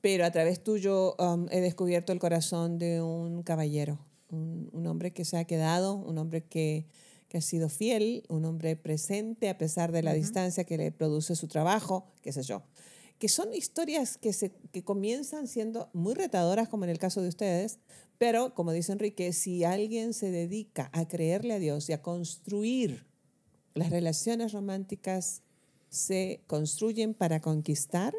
pero 0.00 0.24
a 0.24 0.30
través 0.30 0.62
tuyo 0.62 1.14
um, 1.16 1.46
he 1.50 1.60
descubierto 1.60 2.12
el 2.12 2.18
corazón 2.18 2.78
de 2.78 3.00
un 3.02 3.42
caballero, 3.42 3.98
un, 4.32 4.68
un 4.72 4.86
hombre 4.88 5.12
que 5.12 5.24
se 5.24 5.36
ha 5.36 5.44
quedado, 5.44 5.94
un 5.94 6.18
hombre 6.18 6.42
que, 6.42 6.86
que 7.28 7.38
ha 7.38 7.40
sido 7.40 7.70
fiel, 7.70 8.24
un 8.28 8.44
hombre 8.44 8.76
presente 8.76 9.48
a 9.48 9.56
pesar 9.56 9.90
de 9.90 10.02
la 10.02 10.12
distancia 10.12 10.64
que 10.64 10.76
le 10.76 10.92
produce 10.92 11.34
su 11.34 11.48
trabajo, 11.48 12.12
qué 12.20 12.30
sé 12.30 12.42
yo. 12.42 12.62
Que 13.18 13.28
son 13.28 13.54
historias 13.54 14.18
que, 14.18 14.34
se, 14.34 14.52
que 14.70 14.84
comienzan 14.84 15.48
siendo 15.48 15.88
muy 15.94 16.12
retadoras, 16.12 16.68
como 16.68 16.84
en 16.84 16.90
el 16.90 16.98
caso 16.98 17.22
de 17.22 17.28
ustedes, 17.28 17.78
pero 18.18 18.54
como 18.54 18.72
dice 18.72 18.92
Enrique, 18.92 19.32
si 19.32 19.64
alguien 19.64 20.12
se 20.12 20.30
dedica 20.30 20.90
a 20.92 21.08
creerle 21.08 21.54
a 21.54 21.58
Dios 21.58 21.88
y 21.88 21.94
a 21.94 22.02
construir 22.02 23.06
las 23.74 23.88
relaciones 23.88 24.52
románticas 24.52 25.40
se 25.88 26.42
construyen 26.46 27.14
para 27.14 27.40
conquistar 27.40 28.14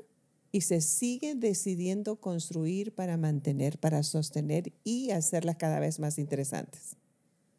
y 0.53 0.61
se 0.61 0.81
siguen 0.81 1.39
decidiendo 1.39 2.15
construir 2.17 2.93
para 2.93 3.17
mantener, 3.17 3.79
para 3.79 4.03
sostener 4.03 4.71
y 4.83 5.09
hacerlas 5.09 5.57
cada 5.57 5.79
vez 5.79 5.99
más 5.99 6.19
interesantes. 6.19 6.95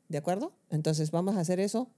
¿De 0.09 0.17
acuerdo? 0.17 0.53
Entonces 0.71 1.11
vamos 1.11 1.35
a 1.37 1.41
hacer 1.41 1.59
eso. 1.59 1.91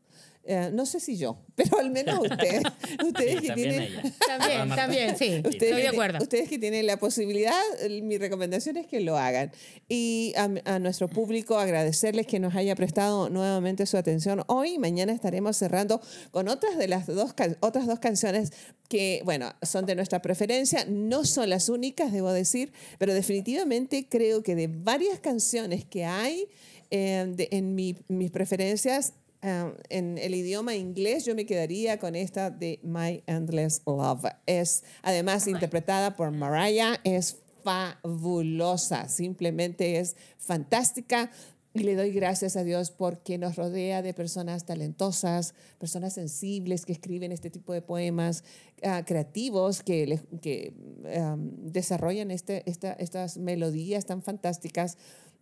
Eh, 0.48 0.70
no 0.72 0.86
sé 0.86 1.00
si 1.00 1.16
yo, 1.16 1.36
pero 1.56 1.78
al 1.80 1.90
menos 1.90 2.20
usted, 2.20 2.62
ustedes 3.04 3.34
Sí, 3.34 3.40
que 3.40 3.46
también 3.48 3.54
tienen, 3.56 3.82
ella. 3.82 4.14
También, 4.76 5.16
sí. 5.18 5.42
Ustedes, 5.44 5.54
Estoy 5.54 5.68
de 5.72 5.80
que- 5.82 5.88
acuerdo. 5.88 6.18
ustedes 6.22 6.48
que 6.48 6.58
tienen 6.60 6.86
la 6.86 6.98
posibilidad, 6.98 7.58
el- 7.80 8.04
mi 8.04 8.16
recomendación 8.16 8.76
es 8.76 8.86
que 8.86 9.00
lo 9.00 9.16
hagan. 9.18 9.50
Y 9.88 10.34
a, 10.36 10.48
a 10.74 10.78
nuestro 10.78 11.08
público 11.08 11.58
agradecerles 11.58 12.28
que 12.28 12.38
nos 12.38 12.54
haya 12.54 12.76
prestado 12.76 13.28
nuevamente 13.28 13.86
su 13.86 13.96
atención 13.96 14.44
hoy. 14.46 14.78
Mañana 14.78 15.12
estaremos 15.12 15.56
cerrando 15.56 16.00
con 16.30 16.46
otras 16.46 16.78
de 16.78 16.86
las 16.86 17.06
dos, 17.08 17.32
can- 17.34 17.56
otras 17.58 17.86
dos 17.88 17.98
canciones 17.98 18.52
que, 18.88 19.22
bueno, 19.24 19.52
son 19.62 19.84
de 19.84 19.96
nuestra 19.96 20.22
preferencia. 20.22 20.84
No 20.88 21.24
son 21.24 21.50
las 21.50 21.68
únicas, 21.68 22.12
debo 22.12 22.32
decir, 22.32 22.72
pero 22.98 23.12
definitivamente 23.14 24.06
creo 24.08 24.44
que 24.44 24.54
de 24.54 24.68
varias 24.68 25.18
canciones 25.18 25.84
que 25.84 26.04
hay 26.04 26.46
eh, 26.92 27.26
de- 27.34 27.48
en 27.50 27.74
mi- 27.74 27.96
mis 28.06 28.30
preferencias, 28.30 29.12
ah, 29.42 29.72
en 29.88 30.18
el 30.18 30.34
idioma 30.34 30.74
inglés, 30.74 31.24
yo 31.24 31.34
me 31.34 31.46
quedaría 31.46 31.98
con 31.98 32.14
esta 32.14 32.50
de 32.50 32.80
My 32.82 33.22
Endless 33.26 33.82
Love. 33.86 34.24
Es 34.46 34.84
además 35.02 35.46
interpretada 35.46 36.16
por 36.16 36.30
Mariah, 36.30 37.00
es 37.04 37.38
fabulosa, 37.64 39.08
simplemente 39.08 39.98
es 39.98 40.16
fantástica. 40.38 41.30
Y 41.74 41.80
le 41.80 41.94
doy 41.94 42.10
gracias 42.10 42.56
a 42.56 42.64
Dios 42.64 42.90
porque 42.90 43.36
nos 43.36 43.56
rodea 43.56 44.00
de 44.00 44.14
personas 44.14 44.64
talentosas, 44.64 45.52
personas 45.78 46.14
sensibles 46.14 46.86
que 46.86 46.92
escriben 46.94 47.32
este 47.32 47.50
tipo 47.50 47.74
de 47.74 47.82
poemas, 47.82 48.44
ah, 48.82 49.02
creativos 49.04 49.82
que, 49.82 50.06
le- 50.06 50.22
que 50.40 50.72
am, 51.20 51.50
desarrollan 51.70 52.30
este, 52.30 52.62
esta- 52.64 52.94
estas 52.94 53.36
melodías 53.36 54.06
tan 54.06 54.22
fantásticas 54.22 54.96